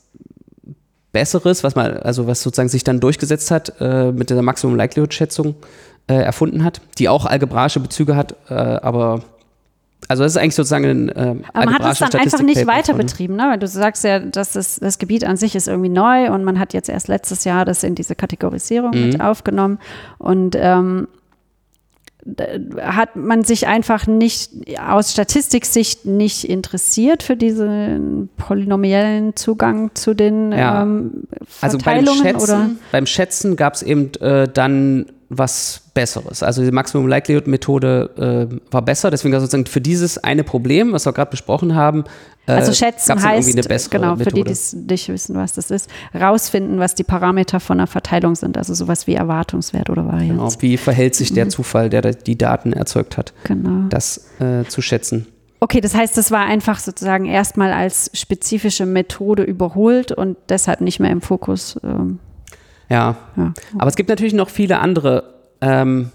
Besseres, 1.12 1.64
was 1.64 1.74
man, 1.74 1.96
also 1.98 2.26
was 2.26 2.42
sozusagen 2.42 2.68
sich 2.68 2.84
dann 2.84 3.00
durchgesetzt 3.00 3.50
hat, 3.50 3.72
äh, 3.80 4.12
mit 4.12 4.30
dieser 4.30 4.42
Maximum 4.42 4.76
Likelihood 4.76 5.14
Schätzung 5.14 5.54
äh, 6.06 6.14
erfunden 6.14 6.64
hat, 6.64 6.80
die 6.98 7.08
auch 7.08 7.24
algebraische 7.26 7.80
Bezüge 7.80 8.14
hat, 8.16 8.34
äh, 8.50 8.54
aber 8.54 9.22
Also 10.08 10.22
das 10.22 10.32
ist 10.32 10.38
eigentlich 10.38 10.54
sozusagen 10.54 10.84
ein 10.84 11.12
ähm, 11.16 11.44
Aber 11.52 11.64
man 11.66 11.74
hat 11.74 11.92
es 11.92 11.98
dann 11.98 12.20
einfach 12.20 12.40
nicht 12.42 12.66
weiter 12.66 12.94
betrieben, 12.94 13.36
ne? 13.36 13.48
Weil 13.50 13.58
du 13.58 13.66
sagst 13.66 14.04
ja, 14.04 14.20
dass 14.20 14.52
das, 14.52 14.76
das 14.76 14.98
Gebiet 14.98 15.24
an 15.24 15.36
sich 15.36 15.54
ist 15.56 15.66
irgendwie 15.66 15.88
neu 15.90 16.30
und 16.30 16.44
man 16.44 16.58
hat 16.58 16.72
jetzt 16.72 16.88
erst 16.88 17.08
letztes 17.08 17.44
Jahr 17.44 17.64
das 17.64 17.82
in 17.82 17.94
diese 17.94 18.14
Kategorisierung 18.14 18.90
Mhm. 18.92 19.06
mit 19.06 19.20
aufgenommen 19.20 19.78
und 20.18 20.56
ähm, 20.58 21.08
hat 22.80 23.16
man 23.16 23.44
sich 23.44 23.66
einfach 23.66 24.06
nicht 24.06 24.50
aus 24.86 25.12
Statistiksicht 25.12 26.04
nicht 26.04 26.44
interessiert 26.44 27.22
für 27.22 27.36
diesen 27.36 28.28
polynomiellen 28.36 29.36
Zugang 29.36 29.90
zu 29.94 30.14
den 30.14 30.52
Ja. 30.52 30.82
ähm, 30.82 31.24
Also 31.60 31.78
beim 31.78 32.04
Verteilungen 32.04 32.22
Schätzen, 32.22 32.42
oder 32.42 32.70
beim 32.92 33.06
Schätzen 33.06 33.56
gab 33.56 33.74
es 33.74 33.82
eben 33.82 34.12
äh, 34.20 34.48
dann 34.52 35.06
was 35.30 35.82
Besseres. 35.94 36.42
Also 36.42 36.62
die 36.62 36.70
Maximum 36.70 37.06
Likelihood 37.06 37.46
Methode 37.46 38.48
äh, 38.50 38.72
war 38.72 38.82
besser. 38.82 39.10
Deswegen 39.10 39.34
also 39.34 39.46
sozusagen 39.46 39.66
für 39.66 39.80
dieses 39.80 40.16
eine 40.18 40.44
Problem, 40.44 40.92
was 40.92 41.04
wir 41.06 41.12
gerade 41.12 41.30
besprochen 41.30 41.74
haben, 41.74 42.04
äh, 42.46 42.52
Also 42.52 42.72
schätzen 42.72 43.22
heißt, 43.22 43.52
eine 43.52 43.62
bessere 43.62 43.90
genau, 43.98 44.12
für 44.16 44.24
die, 44.24 44.24
Methode. 44.26 44.44
die 44.44 44.50
es 44.52 44.72
nicht 44.72 45.08
wissen, 45.08 45.36
was 45.36 45.52
das 45.52 45.70
ist, 45.70 45.90
rausfinden, 46.18 46.78
was 46.78 46.94
die 46.94 47.04
Parameter 47.04 47.60
von 47.60 47.78
einer 47.78 47.86
Verteilung 47.86 48.36
sind. 48.36 48.56
Also 48.56 48.72
sowas 48.74 49.06
wie 49.06 49.14
Erwartungswert 49.14 49.90
oder 49.90 50.06
Varianz. 50.06 50.28
Genau, 50.58 50.62
wie 50.62 50.76
verhält 50.78 51.14
sich 51.14 51.30
Mhm. 51.30 51.34
der 51.34 51.48
Zufall, 51.50 51.90
der 51.90 52.02
die 52.14 52.38
Daten 52.38 52.72
erzeugt 52.72 53.16
hat, 53.18 53.34
Genau. 53.44 53.88
das 53.90 54.30
äh, 54.40 54.64
zu 54.68 54.80
schätzen. 54.80 55.26
Okay, 55.60 55.80
das 55.80 55.92
heißt, 55.94 56.16
das 56.16 56.30
war 56.30 56.46
einfach 56.46 56.78
sozusagen 56.78 57.24
erstmal 57.26 57.72
als 57.72 58.10
spezifische 58.14 58.86
Methode 58.86 59.42
überholt 59.42 60.12
und 60.12 60.36
deshalb 60.48 60.80
nicht 60.80 61.00
mehr 61.00 61.10
im 61.10 61.20
Fokus. 61.20 61.78
Ähm, 61.82 62.20
Ja, 62.88 63.16
ja. 63.36 63.52
aber 63.76 63.88
es 63.88 63.96
gibt 63.96 64.08
natürlich 64.08 64.34
noch 64.34 64.48
viele 64.48 64.78
andere, 64.78 65.34
ähm, 65.60 66.10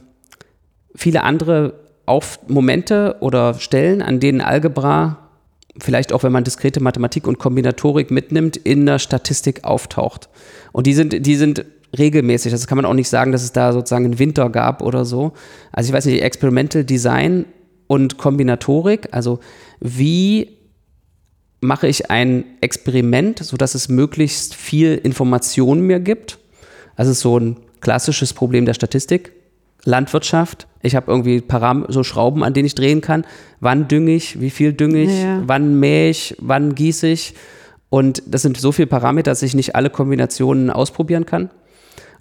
viele 0.95 1.23
andere 1.23 1.73
auf 2.05 2.39
Momente 2.47 3.17
oder 3.19 3.53
Stellen, 3.55 4.01
an 4.01 4.19
denen 4.19 4.41
Algebra, 4.41 5.29
vielleicht 5.79 6.13
auch 6.13 6.23
wenn 6.23 6.31
man 6.31 6.43
diskrete 6.43 6.81
Mathematik 6.81 7.27
und 7.27 7.39
Kombinatorik 7.39 8.11
mitnimmt, 8.11 8.57
in 8.57 8.85
der 8.85 8.99
Statistik 8.99 9.63
auftaucht. 9.63 10.29
Und 10.71 10.87
die 10.87 10.93
sind, 10.93 11.25
die 11.25 11.35
sind 11.35 11.65
regelmäßig. 11.97 12.51
Das 12.51 12.67
kann 12.67 12.75
man 12.75 12.85
auch 12.85 12.93
nicht 12.93 13.09
sagen, 13.09 13.31
dass 13.31 13.43
es 13.43 13.53
da 13.53 13.71
sozusagen 13.71 14.05
einen 14.05 14.19
Winter 14.19 14.49
gab 14.49 14.81
oder 14.81 15.05
so. 15.05 15.33
Also 15.71 15.89
ich 15.89 15.93
weiß 15.93 16.05
nicht, 16.05 16.21
Experimental 16.21 16.83
Design 16.83 17.45
und 17.87 18.17
Kombinatorik, 18.17 19.09
also 19.11 19.39
wie 19.79 20.57
mache 21.61 21.87
ich 21.87 22.11
ein 22.11 22.43
Experiment, 22.61 23.39
sodass 23.39 23.75
es 23.75 23.87
möglichst 23.87 24.53
viel 24.53 24.99
Information 25.01 25.81
mir 25.81 25.99
gibt. 25.99 26.39
Es 26.95 27.07
ist 27.07 27.21
so 27.21 27.39
ein 27.39 27.57
klassisches 27.81 28.33
Problem 28.33 28.65
der 28.65 28.73
Statistik. 28.73 29.33
Landwirtschaft. 29.85 30.67
Ich 30.81 30.95
habe 30.95 31.11
irgendwie 31.11 31.41
Param 31.41 31.85
so 31.89 32.03
Schrauben, 32.03 32.43
an 32.43 32.53
denen 32.53 32.65
ich 32.65 32.75
drehen 32.75 33.01
kann. 33.01 33.25
Wann 33.59 33.87
dünge 33.87 34.11
ich? 34.13 34.39
Wie 34.39 34.49
viel 34.49 34.73
dünge 34.73 35.03
ich? 35.03 35.21
Ja. 35.21 35.41
Wann 35.45 35.79
mähe 35.79 36.09
ich? 36.09 36.35
Wann 36.39 36.75
gieße 36.75 37.07
ich? 37.07 37.33
Und 37.89 38.23
das 38.25 38.41
sind 38.41 38.57
so 38.57 38.71
viele 38.71 38.87
Parameter, 38.87 39.31
dass 39.31 39.43
ich 39.43 39.55
nicht 39.55 39.75
alle 39.75 39.89
Kombinationen 39.89 40.69
ausprobieren 40.69 41.25
kann. 41.25 41.49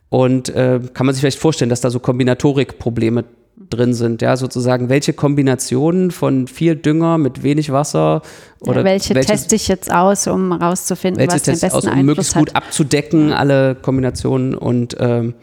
Und 0.08 0.50
äh, 0.50 0.80
kann 0.92 1.06
man 1.06 1.14
sich 1.14 1.22
vielleicht 1.22 1.38
vorstellen, 1.38 1.70
dass 1.70 1.80
da 1.80 1.90
so 1.90 1.98
Kombinatorikprobleme 1.98 3.24
drin 3.72 3.94
sind, 3.94 4.22
ja, 4.22 4.36
sozusagen, 4.36 4.88
welche 4.88 5.12
Kombinationen 5.12 6.10
von 6.10 6.46
viel 6.46 6.76
Dünger 6.76 7.18
mit 7.18 7.42
wenig 7.42 7.72
Wasser 7.72 8.22
oder 8.60 8.80
ja, 8.80 8.84
welche 8.84 9.14
welches- 9.14 9.30
teste 9.30 9.56
ich 9.56 9.68
jetzt 9.68 9.92
aus, 9.92 10.26
um 10.26 10.58
herauszufinden, 10.58 11.18
welche 11.20 11.34
was 11.34 11.42
den 11.42 11.52
Tests 11.52 11.62
besten 11.62 11.76
aus, 11.78 11.84
um 11.84 11.90
Einfluss 11.90 12.04
möglichst 12.06 12.34
hat? 12.36 12.46
gut 12.46 12.56
abzudecken, 12.56 13.32
alle 13.32 13.74
Kombinationen 13.74 14.54
und 14.54 14.96
ähm, 15.00 15.34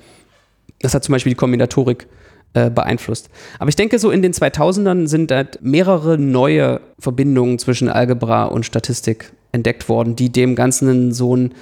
das 0.82 0.94
hat 0.94 1.04
zum 1.04 1.13
Beispiel 1.13 1.32
die 1.32 1.38
Kombinatorik 1.38 2.08
äh, 2.54 2.70
beeinflusst. 2.70 3.30
Aber 3.60 3.70
ich 3.70 3.76
denke, 3.76 4.00
so 4.00 4.10
in 4.12 4.22
den 4.22 4.34
2000ern 4.34 5.08
sind 5.08 5.32
halt 5.32 5.60
mehrere 5.62 6.18
neue 6.18 6.80
Verbindungen 6.98 7.60
zwischen 7.60 7.89
Algebra 7.89 8.46
und 8.46 8.65
Statistik 8.65 9.32
entdeckt 9.52 9.89
worden, 9.89 10.15
die 10.15 10.32
dem 10.32 10.56
Ganzen 10.56 11.12
so 11.12 11.36
ein, 11.36 11.54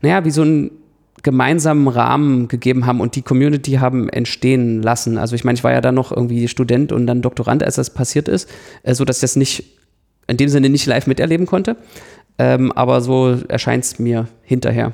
naja, 0.00 0.24
wie 0.24 0.30
so 0.30 0.42
ein 0.42 0.70
gemeinsamen 1.22 1.88
Rahmen 1.88 2.48
gegeben 2.48 2.86
haben 2.86 3.00
und 3.00 3.16
die 3.16 3.22
Community 3.22 3.72
haben 3.72 4.08
entstehen 4.08 4.82
lassen. 4.82 5.18
Also 5.18 5.34
ich 5.34 5.44
meine, 5.44 5.56
ich 5.56 5.64
war 5.64 5.72
ja 5.72 5.80
dann 5.80 5.94
noch 5.94 6.12
irgendwie 6.12 6.46
Student 6.48 6.92
und 6.92 7.06
dann 7.06 7.22
Doktorand, 7.22 7.62
als 7.64 7.76
das 7.76 7.90
passiert 7.90 8.28
ist, 8.28 8.48
äh, 8.82 8.94
so 8.94 9.04
dass 9.04 9.16
ich 9.18 9.22
das 9.22 9.36
nicht 9.36 9.64
in 10.28 10.36
dem 10.36 10.48
Sinne 10.48 10.68
nicht 10.68 10.86
live 10.86 11.06
miterleben 11.06 11.46
konnte. 11.46 11.76
Ähm, 12.38 12.70
aber 12.72 13.00
so 13.00 13.38
erscheint 13.48 13.84
es 13.84 13.98
mir 13.98 14.28
hinterher. 14.42 14.92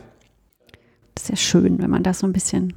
Das 1.15 1.25
ist 1.25 1.31
ja 1.31 1.37
schön, 1.37 1.81
wenn 1.83 1.91
man 1.91 2.03
da 2.03 2.15
so 2.15 2.27
ein 2.27 2.33
bisschen 2.33 2.75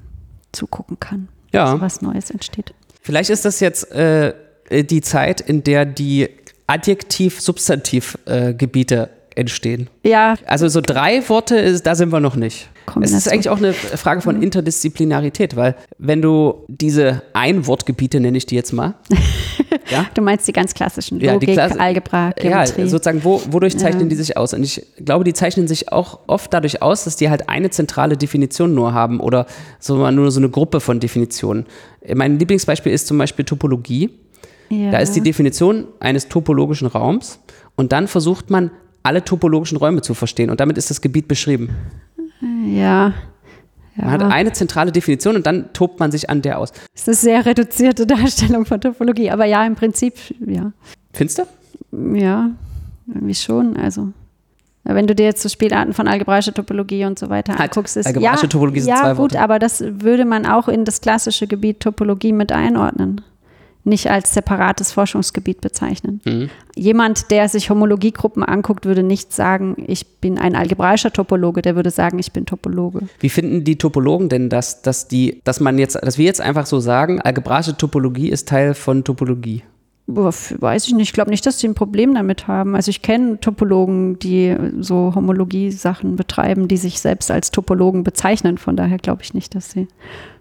zugucken 0.51 0.99
kann, 0.99 1.27
Ja. 1.53 1.71
so 1.71 1.81
was 1.81 2.01
Neues 2.01 2.31
entsteht. 2.31 2.73
Vielleicht 3.01 3.29
ist 3.29 3.45
das 3.45 3.59
jetzt 3.59 3.91
äh, 3.91 4.33
die 4.71 5.01
Zeit, 5.01 5.41
in 5.41 5.63
der 5.63 5.85
die 5.85 6.29
Adjektiv-Substantiv-Gebiete 6.67 9.09
entstehen. 9.35 9.89
Ja, 10.03 10.35
Also 10.45 10.67
so 10.67 10.81
drei 10.81 11.27
Worte, 11.29 11.55
ist, 11.57 11.85
da 11.85 11.95
sind 11.95 12.11
wir 12.11 12.19
noch 12.19 12.35
nicht. 12.35 12.69
Es 13.01 13.11
ist 13.11 13.27
eigentlich 13.27 13.49
auch 13.49 13.57
eine 13.57 13.73
Frage 13.73 14.21
von 14.21 14.41
Interdisziplinarität, 14.41 15.55
weil 15.55 15.75
wenn 15.97 16.21
du 16.21 16.63
diese 16.67 17.23
Einwortgebiete, 17.33 18.19
nenne 18.19 18.37
ich 18.37 18.45
die 18.45 18.55
jetzt 18.55 18.71
mal, 18.73 18.93
ja, 19.89 20.05
du 20.13 20.21
meinst 20.21 20.47
die 20.47 20.53
ganz 20.53 20.73
klassischen 20.73 21.19
Ja, 21.19 21.37
die 21.37 21.47
Logik, 21.47 21.53
Klasse- 21.53 21.79
Algebra, 21.79 22.27
ja, 22.27 22.33
Geometrie. 22.63 22.87
sozusagen, 22.87 23.23
wo, 23.23 23.41
wodurch 23.49 23.77
zeichnen 23.77 24.03
Ja. 24.03 24.09
die 24.09 24.15
sich 24.15 24.37
aus? 24.37 24.53
Und 24.53 24.63
ich 24.63 24.85
glaube, 25.03 25.23
die 25.23 25.33
zeichnen 25.33 25.67
sich 25.67 25.91
auch 25.91 26.19
oft 26.27 26.53
dadurch 26.53 26.81
aus, 26.81 27.03
dass 27.05 27.15
die 27.15 27.29
halt 27.29 27.49
eine 27.49 27.69
zentrale 27.71 28.17
Definition 28.17 28.73
nur 28.75 28.93
haben 28.93 29.19
oder 29.19 29.47
so 29.79 30.09
nur 30.11 30.29
so 30.31 30.39
eine 30.39 30.49
Gruppe 30.49 30.79
von 30.79 30.99
Definitionen. 30.99 31.65
Mein 32.13 32.37
Lieblingsbeispiel 32.39 32.91
ist 32.93 33.07
zum 33.07 33.17
Beispiel 33.17 33.45
Topologie. 33.45 34.11
ja. 34.69 34.91
Da 34.91 34.99
ist 34.99 35.13
die 35.15 35.21
Definition 35.21 35.87
eines 35.99 36.27
topologischen 36.29 36.87
Raums 36.87 37.39
und 37.75 37.91
dann 37.91 38.07
versucht 38.07 38.49
man, 38.51 38.69
alle 39.05 39.23
topologischen 39.23 39.77
Räume 39.77 40.01
zu 40.01 40.13
verstehen 40.13 40.49
und 40.49 40.59
damit 40.59 40.77
ist 40.77 40.89
das 40.89 41.01
Gebiet 41.01 41.27
beschrieben. 41.27 41.69
ja. 42.65 43.13
Man 43.97 44.11
hat 44.11 44.21
Ja. 44.21 44.27
eine 44.27 44.51
zentrale 44.51 44.91
Definition 44.91 45.37
und 45.37 45.45
dann 45.47 45.71
tobt 45.71 46.01
man 46.01 46.11
sich 46.11 46.29
an 46.29 46.41
der 46.41 46.59
aus. 46.59 46.73
Es 46.93 47.03
ist 47.03 47.07
eine 47.07 47.15
sehr 47.15 47.45
reduzierte 47.45 48.05
Darstellung 48.07 48.65
von 48.65 48.81
Topologie, 48.81 49.31
aber 49.31 49.45
ja, 49.45 49.65
im 49.65 49.75
Prinzip, 49.75 50.15
ja. 50.45 50.73
Findest 51.13 51.39
du? 51.39 51.43
Ja, 52.17 52.49
irgendwie 53.07 53.35
schon. 53.35 53.77
Also, 53.77 54.09
wenn 54.83 55.07
du 55.07 55.15
dir 55.15 55.23
jetzt 55.23 55.41
so 55.41 55.47
Spielarten 55.47 55.93
von 55.93 56.09
algebraischer 56.09 56.53
Topologie 56.53 57.05
und 57.05 57.17
so 57.17 57.29
weiter 57.29 57.53
Halt, 57.57 57.71
anguckst, 57.71 57.95
ist 57.95 58.05
algebraische 58.07 58.43
ja, 58.43 58.49
Topologie 58.49 58.81
sind 58.81 58.89
ja 58.89 58.97
zwei 59.01 59.09
gut, 59.11 59.17
Worte. 59.19 59.39
aber 59.39 59.59
das 59.59 59.81
würde 59.87 60.25
man 60.25 60.45
auch 60.45 60.67
in 60.67 60.83
das 60.83 60.99
klassische 60.99 61.47
Gebiet 61.47 61.79
Topologie 61.79 62.33
mit 62.33 62.51
einordnen. 62.51 63.21
Nicht 63.85 64.09
als 64.09 64.33
separates 64.33 64.91
Forschungsgebiet 64.91 65.61
bezeichnen. 65.61 66.19
Mhm. 66.25 66.49
Jemand, 66.75 67.31
der 67.31 67.47
sich 67.47 67.69
Homologiegruppen 67.69 68.43
anguckt, 68.43 68.85
würde 68.85 69.03
nicht 69.03 69.31
sagen, 69.31 69.75
ich 69.87 70.05
bin 70.19 70.37
ein 70.37 70.55
algebraischer 70.55 71.13
Topologe, 71.13 71.61
der 71.61 71.75
würde 71.75 71.91
sagen, 71.91 72.19
ich 72.19 72.33
bin 72.33 72.45
Topologe. 72.45 73.07
Wie 73.19 73.29
finden 73.29 73.63
die 73.63 73.77
Topologen 73.77 74.27
denn 74.27 74.49
das, 74.49 74.81
dass 74.81 75.07
die, 75.07 75.39
dass 75.43 75.59
man 75.59 75.77
jetzt, 75.77 75.95
dass 75.95 76.17
wir 76.17 76.25
jetzt 76.25 76.41
einfach 76.41 76.65
so 76.65 76.79
sagen, 76.79 77.21
algebraische 77.21 77.77
Topologie 77.77 78.29
ist 78.29 78.49
Teil 78.49 78.73
von 78.73 79.03
Topologie? 79.03 79.63
Weiß 80.07 80.85
ich 80.87 80.93
nicht. 80.93 81.09
Ich 81.09 81.13
glaube 81.13 81.31
nicht, 81.31 81.45
dass 81.47 81.59
sie 81.59 81.67
ein 81.67 81.73
Problem 81.73 82.13
damit 82.13 82.47
haben. 82.47 82.75
Also 82.75 82.89
ich 82.89 83.01
kenne 83.01 83.39
Topologen, 83.39 84.19
die 84.19 84.55
so 84.79 85.13
Homologie-Sachen 85.15 86.15
betreiben, 86.15 86.67
die 86.67 86.77
sich 86.77 86.99
selbst 86.99 87.31
als 87.31 87.49
Topologen 87.49 88.03
bezeichnen. 88.03 88.59
Von 88.59 88.75
daher 88.75 88.99
glaube 88.99 89.23
ich 89.23 89.33
nicht, 89.33 89.55
dass 89.55 89.71
sie 89.71 89.87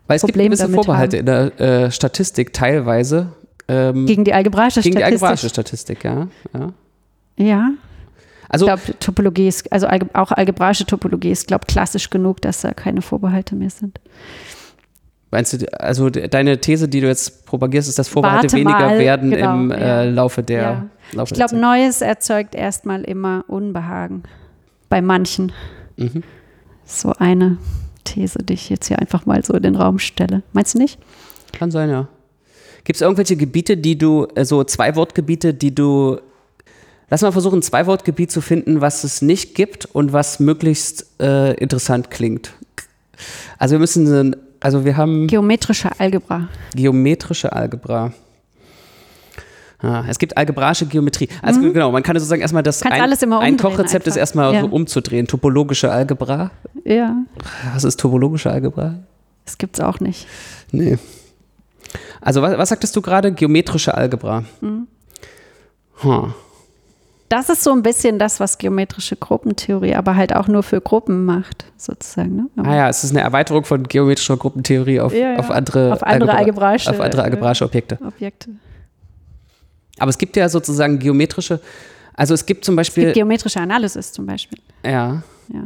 Weil 0.06 0.16
es 0.16 0.22
Problem 0.22 0.50
gibt 0.50 0.60
gewisse 0.60 0.72
Vorbehalte 0.74 1.16
in 1.18 1.26
der 1.26 1.60
äh, 1.60 1.90
Statistik 1.90 2.52
teilweise 2.52 3.32
ähm, 3.68 4.06
gegen 4.06 4.24
die 4.24 4.34
algebraische 4.34 4.80
gegen 4.82 4.96
die 4.96 5.00
Statistik. 5.02 5.22
algebraische 5.22 5.48
Statistik, 5.48 6.04
ja. 6.04 6.28
ja. 6.52 6.72
Ja, 7.36 7.70
Also 8.48 8.66
ich 8.68 8.72
glaube, 8.74 8.98
Topologie 9.00 9.48
ist, 9.48 9.72
also 9.72 9.88
auch 10.12 10.30
algebraische 10.32 10.84
Topologie 10.86 11.30
ist, 11.30 11.46
glaube 11.48 11.64
klassisch 11.66 12.10
genug, 12.10 12.40
dass 12.42 12.60
da 12.60 12.72
keine 12.74 13.00
Vorbehalte 13.02 13.56
mehr 13.56 13.70
sind. 13.70 13.98
meinst 15.30 15.52
du, 15.54 15.66
also 15.80 16.10
de- 16.10 16.28
deine 16.28 16.60
These, 16.60 16.86
die 16.88 17.00
du 17.00 17.08
jetzt 17.08 17.44
propagierst, 17.46 17.88
ist, 17.88 17.98
dass 17.98 18.08
Vorbehalte 18.08 18.44
Warte 18.44 18.56
weniger 18.56 18.78
mal, 18.78 18.98
werden 18.98 19.30
genau, 19.30 19.54
im 19.54 19.70
ja. 19.70 20.02
äh, 20.02 20.10
Laufe 20.10 20.42
der 20.42 20.62
Ja. 20.62 20.86
Laufe 21.12 21.32
Ich 21.32 21.38
glaube, 21.40 21.56
Neues 21.56 22.02
erzeugt 22.02 22.54
erstmal 22.54 23.02
immer 23.02 23.44
Unbehagen. 23.48 24.22
Bei 24.90 25.00
manchen. 25.02 25.50
Mhm. 25.96 26.22
So 26.84 27.12
eine 27.18 27.56
These, 28.04 28.38
die 28.42 28.54
ich 28.54 28.68
jetzt 28.70 28.88
hier 28.88 28.98
einfach 28.98 29.26
mal 29.26 29.42
so 29.44 29.54
in 29.54 29.62
den 29.62 29.76
Raum 29.76 29.98
stelle. 29.98 30.42
Meinst 30.52 30.74
du 30.74 30.78
nicht? 30.78 30.98
Kann 31.52 31.70
sein, 31.70 31.90
ja. 31.90 32.08
Gibt 32.84 32.96
es 32.96 33.00
irgendwelche 33.00 33.36
Gebiete, 33.36 33.76
die 33.76 33.96
du, 33.96 34.26
äh, 34.34 34.44
so 34.44 34.62
Zwei-Wort-Gebiete, 34.62 35.54
die 35.54 35.74
du, 35.74 36.18
lass 37.10 37.22
mal 37.22 37.32
versuchen, 37.32 37.60
ein 37.60 37.62
Zwei-Wort-Gebiet 37.62 38.30
zu 38.30 38.40
finden, 38.40 38.80
was 38.80 39.04
es 39.04 39.22
nicht 39.22 39.54
gibt 39.54 39.86
und 39.86 40.12
was 40.12 40.38
möglichst 40.40 41.06
äh, 41.20 41.54
interessant 41.54 42.10
klingt. 42.10 42.52
Also 43.58 43.72
wir 43.72 43.78
müssen, 43.78 44.36
also 44.60 44.84
wir 44.84 44.96
haben 44.96 45.26
Geometrische 45.28 45.88
Algebra. 45.98 46.48
geometrische 46.74 47.52
Algebra. 47.52 48.12
Ah, 49.80 50.04
es 50.08 50.18
gibt 50.18 50.36
algebraische 50.36 50.86
Geometrie. 50.86 51.28
Also 51.42 51.60
genau, 51.60 51.92
man 51.92 52.02
kann 52.02 52.16
sozusagen 52.16 52.40
erstmal 52.40 52.62
das 52.62 52.80
Kannst 52.80 52.96
ein, 52.96 53.02
alles 53.02 53.22
immer 53.22 53.40
ein 53.40 53.58
Kochrezept 53.58 54.06
ist 54.06 54.14
einfach. 54.14 54.20
erstmal 54.20 54.54
Ja. 54.54 54.60
so 54.62 54.66
umzudrehen. 54.68 55.26
Topologische 55.26 55.90
Algebra. 55.92 56.50
Ja, 56.84 57.16
Was 57.72 57.84
ist 57.84 57.98
topologische 58.00 58.50
Algebra? 58.50 58.94
das 59.46 59.58
gibt's 59.58 59.80
auch 59.80 60.00
nicht. 60.00 60.26
Nee. 60.72 60.98
Also 62.20 62.40
was, 62.42 62.56
was 62.58 62.68
sagtest 62.70 62.96
du 62.96 63.02
gerade? 63.02 63.30
Geometrische 63.32 63.94
Algebra. 63.94 64.44
Mhm. 64.60 64.86
Huh. 66.02 66.28
Das 67.28 67.48
ist 67.48 67.62
so 67.64 67.72
ein 67.72 67.82
bisschen 67.82 68.18
das, 68.18 68.38
was 68.40 68.58
geometrische 68.58 69.16
Gruppentheorie 69.16 69.94
aber 69.94 70.14
halt 70.16 70.34
auch 70.36 70.46
nur 70.48 70.62
für 70.62 70.80
Gruppen 70.80 71.24
macht, 71.24 71.64
sozusagen. 71.76 72.36
Ne? 72.36 72.48
Ah 72.64 72.74
ja, 72.74 72.88
es 72.88 73.02
ist 73.04 73.10
eine 73.10 73.20
Erweiterung 73.22 73.64
von 73.64 73.82
geometrischer 73.84 74.36
Gruppentheorie 74.36 75.00
auf, 75.00 75.12
Ja, 75.12 75.32
ja. 75.32 75.38
auf 75.38 75.50
andere, 75.50 75.92
Auf 75.92 76.02
andere 76.02 76.30
Algebra- 76.32 76.38
algebraische, 76.38 76.90
auf 76.90 77.00
andere 77.00 77.22
äh, 77.22 77.24
algebraische 77.24 77.64
Objekte. 77.64 77.98
Objekte. 78.06 78.50
Aber 79.98 80.10
es 80.10 80.18
gibt 80.18 80.36
ja 80.36 80.48
sozusagen 80.48 80.98
geometrische, 80.98 81.60
also 82.14 82.34
es 82.34 82.44
gibt 82.46 82.64
zum 82.64 82.74
Es 82.74 82.88
Beispiel, 82.88 83.04
gibt 83.04 83.14
geometrische 83.14 83.60
Analysis 83.60 84.12
zum 84.12 84.26
Beispiel. 84.26 84.58
ja, 84.84 85.22
Ja. 85.52 85.60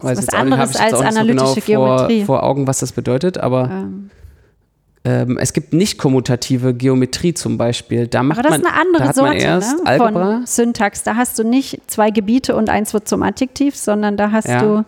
Weiß 0.00 0.18
was 0.18 0.28
anderes 0.30 0.76
als 0.76 0.94
auch 0.94 1.02
nicht 1.02 1.12
so 1.12 1.18
analytische 1.20 1.60
genau 1.60 1.84
Geometrie. 1.96 2.24
Vor, 2.24 2.36
vor 2.38 2.42
Augen, 2.44 2.66
was 2.66 2.78
das 2.78 2.92
bedeutet, 2.92 3.38
aber 3.38 3.68
Ähm, 3.70 4.10
ähm, 5.04 5.38
es 5.38 5.52
gibt 5.52 5.72
nicht 5.72 5.96
kommutative 5.98 6.74
Geometrie 6.74 7.32
zum 7.32 7.56
Beispiel. 7.56 8.08
Da 8.08 8.22
macht 8.22 8.40
aber 8.40 8.48
das 8.48 8.58
man, 8.58 8.60
ist 8.62 8.66
eine 8.66 8.80
andere 8.80 9.02
da 9.04 9.08
hat 9.10 9.14
Sorte 9.16 9.30
man 9.32 9.38
erst 9.40 9.78
ne? 9.78 9.86
Algebra. 9.86 10.32
von 10.36 10.46
Syntax. 10.46 11.02
Da 11.04 11.14
hast 11.16 11.38
du 11.38 11.44
nicht 11.44 11.80
zwei 11.86 12.10
Gebiete 12.10 12.56
und 12.56 12.68
eins 12.68 12.92
wird 12.94 13.08
zum 13.08 13.22
Adjektiv, 13.22 13.76
sondern 13.76 14.16
da 14.16 14.32
hast 14.32 14.48
Ja. 14.48 14.60
du 14.60 14.84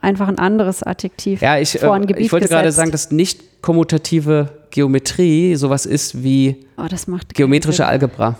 einfach 0.00 0.28
ein 0.28 0.38
anderes 0.38 0.82
Adjektiv 0.82 1.42
Ja, 1.42 1.58
ich, 1.58 1.78
vor 1.78 1.94
ein 1.94 2.04
äh, 2.04 2.06
Gebiet 2.06 2.26
ich 2.26 2.32
wollte 2.32 2.48
gerade 2.48 2.64
gesetzt. 2.68 2.76
sagen, 2.76 2.90
dass 2.92 3.10
nicht 3.10 3.62
kommutative 3.62 4.48
Geometrie 4.70 5.54
sowas 5.56 5.86
ist 5.86 6.22
wie 6.22 6.64
oh, 6.78 6.84
geometrische 7.34 7.76
Sinn. 7.78 7.86
Algebra. 7.86 8.36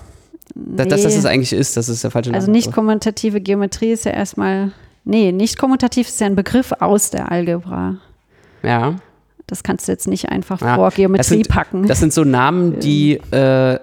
Da, 0.54 0.84
Dass 0.84 1.02
das 1.02 1.12
Nee. 1.12 1.18
es 1.18 1.24
eigentlich 1.26 1.52
ist, 1.52 1.76
das 1.76 1.88
ist 1.88 2.04
der 2.04 2.10
falsche 2.10 2.30
Name. 2.30 2.38
Also 2.40 2.50
nicht 2.50 2.72
kommutative 2.72 3.40
Geometrie 3.40 3.92
ist 3.92 4.04
ja 4.04 4.12
erstmal, 4.12 4.72
nee, 5.04 5.32
nicht 5.32 5.58
kommutativ 5.58 6.08
ist 6.08 6.20
ja 6.20 6.26
ein 6.26 6.36
Begriff 6.36 6.72
aus 6.80 7.10
der 7.10 7.30
Algebra. 7.30 7.96
ja. 8.62 8.96
Das 9.48 9.62
kannst 9.64 9.86
du 9.86 9.92
jetzt 9.92 10.06
nicht 10.06 10.30
einfach 10.30 10.62
Ja, 10.62 10.76
vor 10.76 10.86
das 10.86 10.94
Geometrie 10.94 11.24
sind, 11.24 11.48
packen. 11.48 11.86
Das 11.86 11.98
sind 11.98 12.12
so 12.14 12.24
Namen, 12.24 12.78
die, 12.80 13.14
äh, 13.32 13.78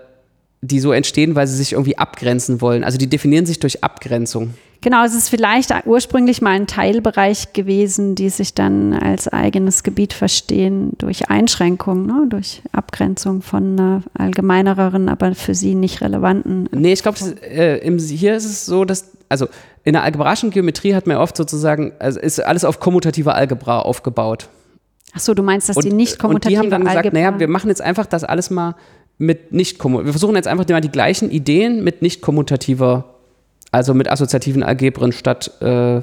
die 0.62 0.80
so 0.80 0.92
entstehen, 0.94 1.36
weil 1.36 1.46
sie 1.48 1.56
sich 1.58 1.74
irgendwie 1.74 1.98
abgrenzen 1.98 2.60
wollen. 2.62 2.84
Also 2.84 2.98
die 2.98 3.08
definieren 3.08 3.46
sich 3.46 3.60
durch 3.60 3.84
Abgrenzung. 3.84 4.56
Genau, 4.82 5.04
es 5.04 5.13
ist 5.13 5.28
vielleicht 5.28 5.74
ursprünglich 5.86 6.42
mal 6.42 6.52
ein 6.52 6.65
Teilbereich 6.65 7.52
gewesen, 7.52 8.15
die 8.15 8.30
sich 8.30 8.54
dann 8.54 8.94
als 8.94 9.28
eigenes 9.28 9.84
Gebiet 9.84 10.13
verstehen 10.13 10.92
durch 10.98 11.30
Einschränkung, 11.30 12.06
ne, 12.06 12.26
durch 12.30 12.62
Abgrenzung 12.72 13.42
von 13.42 13.78
einer 13.78 14.04
allgemeinereren, 14.13 15.10
aber 15.10 15.36
für 15.36 15.54
sie 15.54 15.76
nicht 15.76 16.00
relevanten. 16.00 16.70
Nee, 16.72 16.94
ich 16.94 17.04
glaube, 17.04 17.18
äh, 17.42 18.00
hier 18.00 18.36
ist 18.36 18.46
es 18.46 18.65
so, 18.65 18.86
dass, 18.86 19.12
also 19.28 19.48
in 19.84 19.94
der 19.94 20.04
algebraischen 20.04 20.50
Geometrie 20.50 20.96
hat 20.96 21.08
man 21.08 21.18
oft 21.18 21.36
sozusagen, 21.36 21.92
also 22.00 22.20
ist 22.22 22.39
alles 22.39 22.63
auf 22.63 22.80
kommutativer 22.80 23.36
Algebra 23.36 23.80
aufgebaut. 23.80 24.48
Achso, 25.13 25.34
du 25.34 25.44
meinst, 25.44 25.68
dass 25.68 25.76
die 25.78 25.92
nicht 25.92 26.13
und 26.13 26.20
kommutative 26.20 26.52
die 26.52 26.58
haben 26.58 26.70
dann 26.70 26.82
gesagt, 26.84 26.98
Algebra... 26.98 27.20
naja, 27.20 27.39
wir 27.39 27.48
machen 27.50 27.68
jetzt 27.68 27.82
einfach 27.82 28.06
das 28.06 28.24
alles 28.24 28.50
mal 28.50 28.76
mit 29.18 29.52
nicht 29.52 29.82
kommu- 29.82 30.06
Wir 30.06 30.13
versuchen 30.13 30.36
jetzt 30.36 30.48
einfach 30.48 30.65
mal 30.70 30.80
die 30.80 30.89
gleichen 30.92 31.32
Ideen 31.32 31.84
mit 31.84 32.02
nicht 32.02 32.22
kommutativer, 32.22 33.19
also 33.72 33.94
mit 33.94 34.10
assoziativen 34.10 34.64
Algebren 34.64 35.12
statt 35.12 35.52
äh, 35.62 36.02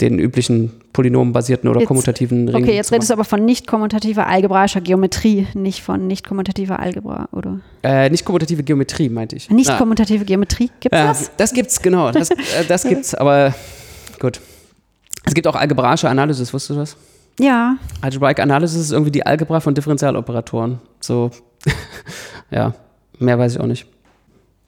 den 0.00 0.18
üblichen 0.18 0.72
polynomenbasierten 0.92 1.70
oder 1.70 1.80
Jetzt- 1.80 1.88
kommutativen 1.88 2.48
Ringen. 2.48 2.64
okay, 2.64 2.74
jetzt 2.74 2.90
redest 2.92 3.10
du 3.10 3.14
aber 3.14 3.24
von 3.24 3.44
nicht 3.44 3.66
kommutativer 3.68 4.26
algebraischer 4.26 4.80
Geometrie, 4.80 5.46
nicht 5.54 5.80
von 5.82 6.06
nicht 6.08 6.26
kommutativer 6.26 6.80
Algebra, 6.80 7.28
oder? 7.30 7.60
Äh, 7.84 8.10
nicht 8.10 8.24
kommutative 8.24 8.62
Geometrie, 8.64 9.08
meinte 9.08 9.36
ich. 9.36 9.48
Nicht 9.50 9.68
Na, 9.68 9.78
kommutative 9.78 10.24
Geometrie, 10.24 10.70
gibt's 10.80 10.98
ja, 10.98 11.06
das? 11.06 11.30
das 11.36 11.52
gibt's, 11.52 11.80
genau. 11.80 12.10
Das, 12.10 12.30
äh, 12.30 12.36
das 12.66 12.82
gibt's, 12.88 13.14
aber 13.14 13.54
gut. 14.18 14.40
Es 15.24 15.34
gibt 15.34 15.46
auch 15.46 15.54
algebraische 15.54 16.08
Analysis, 16.08 16.52
wusstest 16.52 16.70
du 16.76 16.80
das? 16.80 16.96
Ja, 17.38 17.76
Algebraic 18.00 18.40
Analysis 18.40 18.80
ist 18.80 18.92
irgendwie 18.92 19.12
die 19.12 19.24
Algebra 19.24 19.60
von 19.60 19.72
Differentialoperatoren. 19.74 20.80
So, 21.00 21.30
ja, 22.50 22.74
mehr 23.20 23.38
weiß 23.38 23.54
ich 23.54 23.60
auch 23.60 23.66
nicht. 23.66 23.86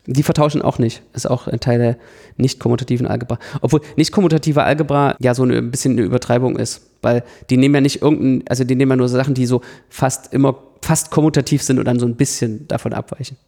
Die 0.07 0.23
vertauschen 0.23 0.61
auch 0.61 0.79
nicht. 0.79 1.03
Ist 1.15 1.29
auch 1.29 1.47
ein 1.47 1.61
Teil 1.61 1.79
der 1.79 1.97
nicht 2.37 2.61
kommutativen 2.61 3.07
Algebra. 3.07 3.39
Obwohl 3.63 3.81
nicht 3.97 4.13
kommutative 4.13 4.63
Algebra 4.63 5.17
ja 5.19 5.35
so 5.35 5.45
ein 5.45 5.71
bisschen 5.71 5.93
eine 5.93 6.03
Übertreibung 6.03 6.57
ist. 6.57 6.83
Weil 7.01 7.23
die 7.49 7.57
nehmen 7.57 7.75
ja 7.75 7.81
nicht 7.81 8.03
irgendein, 8.03 8.47
also 8.49 8.65
die 8.65 8.75
nehmen 8.75 8.93
ja 8.93 8.97
nur 8.97 9.09
Sachen, 9.09 9.35
die 9.35 9.47
so 9.47 9.63
fast 9.89 10.33
immer, 10.33 10.57
fast 10.83 11.11
kommutativ 11.11 11.63
sind 11.63 11.79
und 11.79 11.87
dann 11.87 11.99
so 11.99 12.07
ein 12.07 12.17
bisschen 12.17 12.69
davon 12.69 12.93
abweichen. 12.93 13.39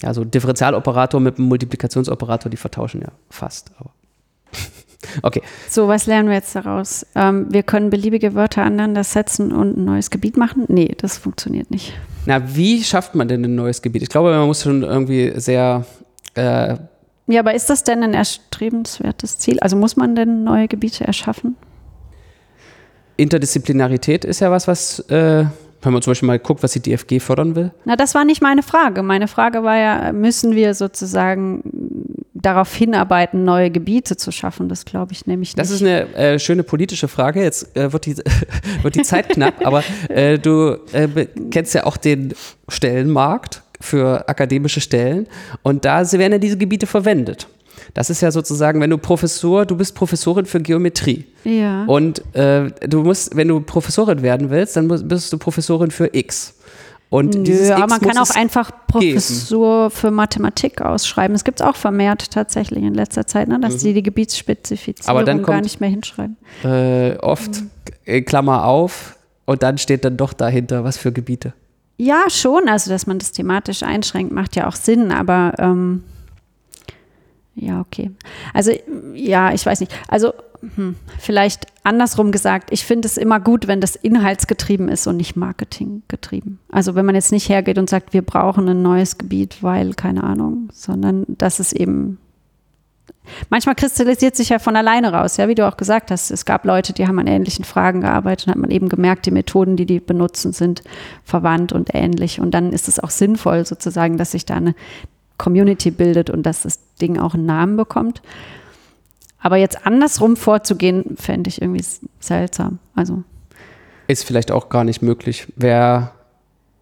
Ja, 0.00 0.12
so 0.12 0.24
Differentialoperator 0.24 1.20
mit 1.20 1.38
einem 1.38 1.48
Multiplikationsoperator, 1.48 2.50
die 2.50 2.58
vertauschen 2.58 3.00
ja 3.00 3.08
fast. 3.30 3.70
Aber 3.78 3.90
okay. 5.22 5.42
so, 5.70 5.88
was 5.88 6.06
lernen 6.06 6.28
wir 6.28 6.36
jetzt 6.36 6.54
daraus? 6.54 7.06
Ähm, 7.14 7.46
wir 7.50 7.62
können 7.62 7.88
beliebige 7.88 8.34
Wörter 8.34 8.62
aneinander 8.62 9.04
setzen 9.04 9.52
und 9.52 9.78
ein 9.78 9.84
neues 9.84 10.10
Gebiet 10.10 10.36
machen? 10.36 10.64
Nee, 10.68 10.94
das 10.98 11.16
funktioniert 11.16 11.70
nicht. 11.70 11.94
Na, 12.26 12.42
wie 12.56 12.82
schafft 12.82 13.14
man 13.14 13.28
denn 13.28 13.44
ein 13.44 13.54
neues 13.54 13.80
Gebiet? 13.82 14.02
Ich 14.02 14.08
glaube, 14.08 14.30
man 14.30 14.46
muss 14.46 14.62
schon 14.62 14.82
irgendwie 14.82 15.32
sehr 15.36 15.84
äh, 16.34 16.76
Ja, 17.28 17.40
aber 17.40 17.54
ist 17.54 17.70
das 17.70 17.84
denn 17.84 18.02
ein 18.02 18.14
erstrebenswertes 18.14 19.38
Ziel? 19.38 19.60
Also 19.60 19.76
muss 19.76 19.96
man 19.96 20.16
denn 20.16 20.44
neue 20.44 20.68
Gebiete 20.68 21.04
erschaffen? 21.04 21.56
Interdisziplinarität 23.16 24.24
ist 24.24 24.40
ja 24.40 24.50
was, 24.50 24.68
was, 24.68 24.98
äh, 25.08 25.44
wenn 25.82 25.92
man 25.92 26.02
zum 26.02 26.10
Beispiel 26.10 26.26
mal 26.26 26.38
guckt, 26.38 26.62
was 26.62 26.72
die 26.72 26.80
DFG 26.80 27.20
fördern 27.20 27.54
will. 27.54 27.70
Na, 27.84 27.96
das 27.96 28.14
war 28.14 28.24
nicht 28.24 28.42
meine 28.42 28.62
Frage. 28.62 29.02
Meine 29.02 29.28
Frage 29.28 29.62
war 29.62 29.76
ja, 29.76 30.12
müssen 30.12 30.54
wir 30.54 30.74
sozusagen 30.74 31.62
darauf 32.42 32.74
hinarbeiten, 32.74 33.44
neue 33.44 33.70
Gebiete 33.70 34.16
zu 34.16 34.30
schaffen? 34.30 34.68
Das 34.68 34.84
glaube 34.84 35.12
ich 35.12 35.26
nämlich 35.26 35.50
nicht. 35.50 35.58
Das 35.58 35.70
ist 35.70 35.82
eine 35.82 36.14
äh, 36.14 36.38
schöne 36.38 36.62
politische 36.62 37.08
Frage. 37.08 37.42
Jetzt 37.42 37.76
äh, 37.76 37.92
wird, 37.92 38.06
die, 38.06 38.16
wird 38.82 38.94
die 38.94 39.02
Zeit 39.02 39.28
knapp, 39.30 39.64
aber 39.64 39.82
äh, 40.08 40.38
du 40.38 40.78
äh, 40.92 41.26
kennst 41.50 41.74
ja 41.74 41.84
auch 41.84 41.96
den 41.96 42.34
Stellenmarkt 42.68 43.62
für 43.80 44.28
akademische 44.28 44.80
Stellen 44.80 45.26
und 45.62 45.84
da 45.84 46.10
werden 46.12 46.32
ja 46.32 46.38
diese 46.38 46.56
Gebiete 46.56 46.86
verwendet. 46.86 47.46
Das 47.94 48.10
ist 48.10 48.20
ja 48.20 48.30
sozusagen, 48.30 48.80
wenn 48.80 48.90
du 48.90 48.98
Professor, 48.98 49.64
du 49.64 49.76
bist 49.76 49.94
Professorin 49.94 50.46
für 50.46 50.60
Geometrie. 50.60 51.24
ja. 51.44 51.84
Und 51.84 52.22
äh, 52.34 52.70
du 52.86 53.02
musst, 53.02 53.36
wenn 53.36 53.48
du 53.48 53.60
Professorin 53.60 54.22
werden 54.22 54.50
willst, 54.50 54.76
dann 54.76 54.86
musst, 54.86 55.06
bist 55.06 55.32
du 55.32 55.38
Professorin 55.38 55.90
für 55.90 56.10
X. 56.12 56.54
Und 57.08 57.46
dieses 57.46 57.68
Nö, 57.68 57.74
aber 57.74 57.84
X 57.84 57.90
man 57.90 58.00
kann 58.00 58.18
auch 58.18 58.30
einfach 58.34 58.70
Professur 58.88 59.90
für 59.90 60.10
Mathematik 60.10 60.80
ausschreiben. 60.82 61.34
Es 61.36 61.44
gibt 61.44 61.60
es 61.60 61.66
auch 61.66 61.76
vermehrt 61.76 62.30
tatsächlich 62.32 62.82
in 62.82 62.94
letzter 62.94 63.26
Zeit, 63.26 63.48
ne, 63.48 63.60
dass 63.60 63.76
die 63.78 63.92
die 63.94 64.02
Gebietsspezifizierung 64.02 65.14
Mhm. 65.14 65.16
Aber 65.18 65.24
dann 65.24 65.38
gar 65.38 65.46
kommt- 65.46 65.62
nicht 65.64 65.80
mehr 65.80 65.88
hinschreiben. 65.90 66.36
äh, 66.64 67.16
oft 67.18 67.62
äh, 68.04 68.22
Klammer 68.22 68.64
auf 68.64 69.16
und 69.44 69.62
dann 69.62 69.78
steht 69.78 70.04
dann 70.04 70.16
doch 70.16 70.32
dahinter, 70.32 70.82
was 70.84 70.96
für 70.98 71.12
Gebiete. 71.12 71.52
Ja, 71.98 72.24
schon. 72.28 72.68
Also, 72.68 72.90
dass 72.90 73.06
man 73.06 73.18
das 73.18 73.32
thematisch 73.32 73.82
einschränkt, 73.82 74.32
macht 74.32 74.56
ja 74.56 74.66
auch 74.66 74.74
Sinn, 74.76 75.12
aber 75.12 75.54
ähm, 75.58 76.02
ja, 77.58 77.80
okay. 77.80 78.10
Also, 78.52 78.70
ja, 79.14 79.52
ich 79.52 79.64
weiß 79.64 79.80
nicht. 79.80 79.92
Also, 80.08 80.34
hm, 80.60 80.94
vielleicht 81.18 81.66
andersrum 81.84 82.30
gesagt, 82.30 82.70
ich 82.70 82.84
finde 82.84 83.08
es 83.08 83.16
immer 83.16 83.40
gut, 83.40 83.66
wenn 83.66 83.80
das 83.80 83.96
inhaltsgetrieben 83.96 84.88
ist 84.90 85.06
und 85.06 85.16
nicht 85.16 85.36
marketinggetrieben. 85.36 86.58
Also, 86.70 86.94
wenn 86.94 87.06
man 87.06 87.14
jetzt 87.14 87.32
nicht 87.32 87.48
hergeht 87.48 87.78
und 87.78 87.88
sagt, 87.88 88.12
wir 88.12 88.20
brauchen 88.20 88.68
ein 88.68 88.82
neues 88.82 89.16
Gebiet, 89.16 89.62
weil, 89.62 89.94
keine 89.94 90.22
Ahnung, 90.22 90.68
sondern 90.72 91.24
dass 91.28 91.58
es 91.58 91.72
eben. 91.72 92.18
Manchmal 93.50 93.74
kristallisiert 93.74 94.36
sich 94.36 94.50
ja 94.50 94.60
von 94.60 94.76
alleine 94.76 95.12
raus, 95.12 95.36
ja, 95.36 95.48
wie 95.48 95.56
du 95.56 95.66
auch 95.66 95.76
gesagt 95.76 96.12
hast. 96.12 96.30
Es 96.30 96.44
gab 96.44 96.64
Leute, 96.64 96.92
die 96.92 97.08
haben 97.08 97.18
an 97.18 97.26
ähnlichen 97.26 97.64
Fragen 97.64 98.02
gearbeitet 98.02 98.46
und 98.46 98.52
hat 98.52 98.60
man 98.60 98.70
eben 98.70 98.88
gemerkt, 98.88 99.26
die 99.26 99.32
Methoden, 99.32 99.76
die 99.76 99.86
die 99.86 99.98
benutzen, 99.98 100.52
sind 100.52 100.82
verwandt 101.24 101.72
und 101.72 101.92
ähnlich. 101.92 102.38
Und 102.38 102.52
dann 102.52 102.72
ist 102.72 102.86
es 102.86 103.00
auch 103.00 103.10
sinnvoll, 103.10 103.66
sozusagen, 103.66 104.16
dass 104.16 104.32
sich 104.32 104.46
da 104.46 104.54
eine 104.54 104.76
Community 105.38 105.90
bildet 105.90 106.30
und 106.30 106.44
dass 106.44 106.62
das 106.62 106.78
Ding 107.00 107.18
auch 107.18 107.34
einen 107.34 107.46
Namen 107.46 107.76
bekommt. 107.76 108.22
Aber 109.38 109.56
jetzt 109.56 109.86
andersrum 109.86 110.36
vorzugehen, 110.36 111.16
fände 111.16 111.48
ich 111.48 111.60
irgendwie 111.62 111.84
seltsam. 112.20 112.78
Also, 112.94 113.22
Ist 114.08 114.24
vielleicht 114.24 114.50
auch 114.50 114.68
gar 114.68 114.82
nicht 114.84 115.02
möglich. 115.02 115.52
Wer, 115.56 116.12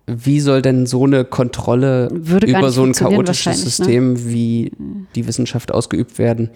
wie 0.06 0.40
soll 0.40 0.62
denn 0.62 0.86
so 0.86 1.04
eine 1.04 1.24
Kontrolle 1.24 2.08
über 2.08 2.70
so 2.70 2.84
ein 2.84 2.92
chaotisches 2.92 3.58
ne? 3.58 3.64
System 3.64 4.26
wie 4.28 4.72
die 5.14 5.26
Wissenschaft 5.26 5.72
ausgeübt 5.72 6.18
werden? 6.18 6.50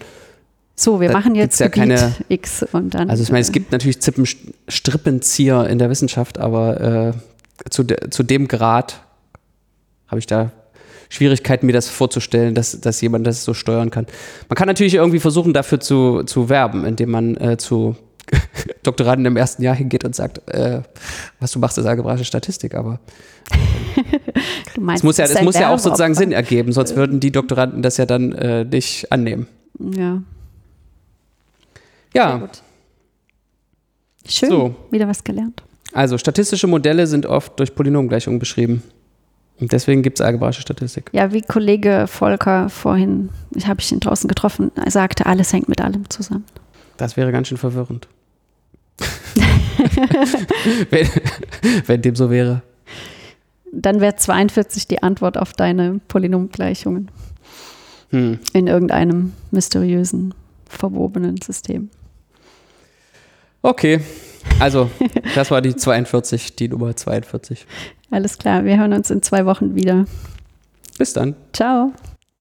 so, 0.75 1.01
wir 1.01 1.09
Da 1.09 1.13
machen 1.13 1.35
jetzt 1.35 1.59
ja 1.59 1.67
keine- 1.67 2.15
X 2.29 2.63
und 2.71 2.95
dann. 2.95 3.09
Also 3.09 3.21
ich 3.21 3.31
meine, 3.31 3.41
es 3.41 3.49
äh, 3.49 3.53
gibt 3.53 3.73
natürlich 3.73 4.01
Zippen, 4.01 4.25
Strippenzieher 4.69 5.67
in 5.67 5.77
der 5.77 5.89
Wissenschaft, 5.89 6.37
aber 6.39 7.13
äh, 7.65 7.69
zu, 7.69 7.83
de, 7.83 8.09
zu 8.09 8.23
dem 8.23 8.47
Grad 8.47 9.01
habe 10.07 10.19
ich 10.19 10.25
da 10.25 10.51
Schwierigkeiten, 11.09 11.65
mir 11.65 11.73
das 11.73 11.89
vorzustellen, 11.89 12.53
dass, 12.53 12.79
dass 12.79 13.01
jemand 13.01 13.25
das 13.25 13.43
so 13.43 13.53
steuern 13.55 13.89
kann. 13.89 14.05
Man 14.47 14.55
kann 14.55 14.67
natürlich 14.67 14.93
irgendwie 14.93 15.19
versuchen, 15.19 15.53
dafür 15.53 15.79
zu, 15.79 16.23
zu 16.23 16.49
werben, 16.49 16.85
indem 16.85 17.09
man 17.09 17.35
äh, 17.37 17.57
zu 17.57 17.95
Doktoranden 18.83 19.25
im 19.25 19.35
ersten 19.35 19.63
Jahr 19.63 19.75
hingeht 19.75 20.05
und 20.05 20.15
sagt, 20.15 20.47
äh, 20.49 20.81
was 21.39 21.51
du 21.51 21.59
machst, 21.59 21.79
ist 21.79 21.85
algebraische 21.85 22.25
Statistik, 22.25 22.75
aber 22.75 22.99
du 24.75 24.81
meinst, 24.81 24.99
es 25.01 25.03
muss 25.03 25.17
ja, 25.17 25.25
es 25.25 25.41
muss 25.41 25.55
ja 25.55 25.73
auch 25.73 25.79
sozusagen. 25.79 26.13
Sinn 26.13 26.31
ergeben, 26.31 26.71
sonst 26.71 26.95
würden 26.95 27.19
die 27.19 27.31
Doktoranden 27.31 27.81
das 27.81 27.97
ja 27.97 28.05
dann 28.05 28.31
äh, 28.33 28.65
nicht 28.65 29.11
annehmen. 29.11 29.47
Ja, 29.79 30.21
Ja. 32.13 32.49
Schön, 34.27 34.49
So. 34.49 34.75
wieder 34.91 35.07
was 35.07 35.23
gelernt. 35.23 35.63
also 35.91 36.19
statistische 36.19 36.67
Modelle 36.67 37.07
sind 37.07 37.25
oft 37.25 37.59
durch 37.59 37.73
Polynomgleichungen 37.73 38.37
beschrieben. 38.37 38.83
Und 39.59 39.71
deswegen 39.71 40.01
gibt 40.01 40.19
es 40.19 40.25
algebraische 40.25 40.61
Statistik. 40.61 41.09
Ja, 41.11 41.33
wie 41.33 41.41
Kollege 41.41 42.05
Volker 42.07 42.69
vorhin, 42.69 43.29
ich 43.55 43.67
habe 43.67 43.81
ihn 43.91 43.99
draußen 43.99 44.27
getroffen, 44.27 44.71
er 44.75 44.91
sagte, 44.91 45.25
alles 45.25 45.51
hängt 45.51 45.67
mit 45.67 45.81
allem 45.81 46.09
zusammen. 46.09 46.45
Das 46.97 47.17
wäre 47.17 47.31
ganz 47.31 47.49
schön 47.49 47.57
verwirrend. 47.57 48.07
wenn, 50.89 51.07
wenn 51.85 52.01
dem 52.01 52.15
so 52.15 52.29
wäre. 52.29 52.61
Dann 53.71 54.01
wäre 54.01 54.15
42 54.15 54.87
die 54.87 55.03
Antwort 55.03 55.37
auf 55.37 55.53
deine 55.53 55.99
Polynomgleichungen 56.07 57.11
Hm. 58.11 58.39
in 58.53 58.65
irgendeinem 58.67 59.33
mysteriösen, 59.51 60.33
verwobenen 60.67 61.39
System. 61.41 61.89
Okay, 63.61 63.99
also 64.59 64.89
das 65.35 65.51
war 65.51 65.61
die 65.61 65.75
42, 65.75 66.55
die 66.55 66.67
Nummer 66.69 66.95
42. 66.95 67.65
Alles 68.11 68.37
klar, 68.37 68.65
wir 68.65 68.77
hören 68.77 68.93
uns 68.93 69.09
in 69.09 69.21
zwei 69.21 69.45
Wochen 69.45 69.75
wieder. 69.75 70.05
Bis 70.97 71.13
dann. 71.13 71.35
Ciao. 71.53 71.93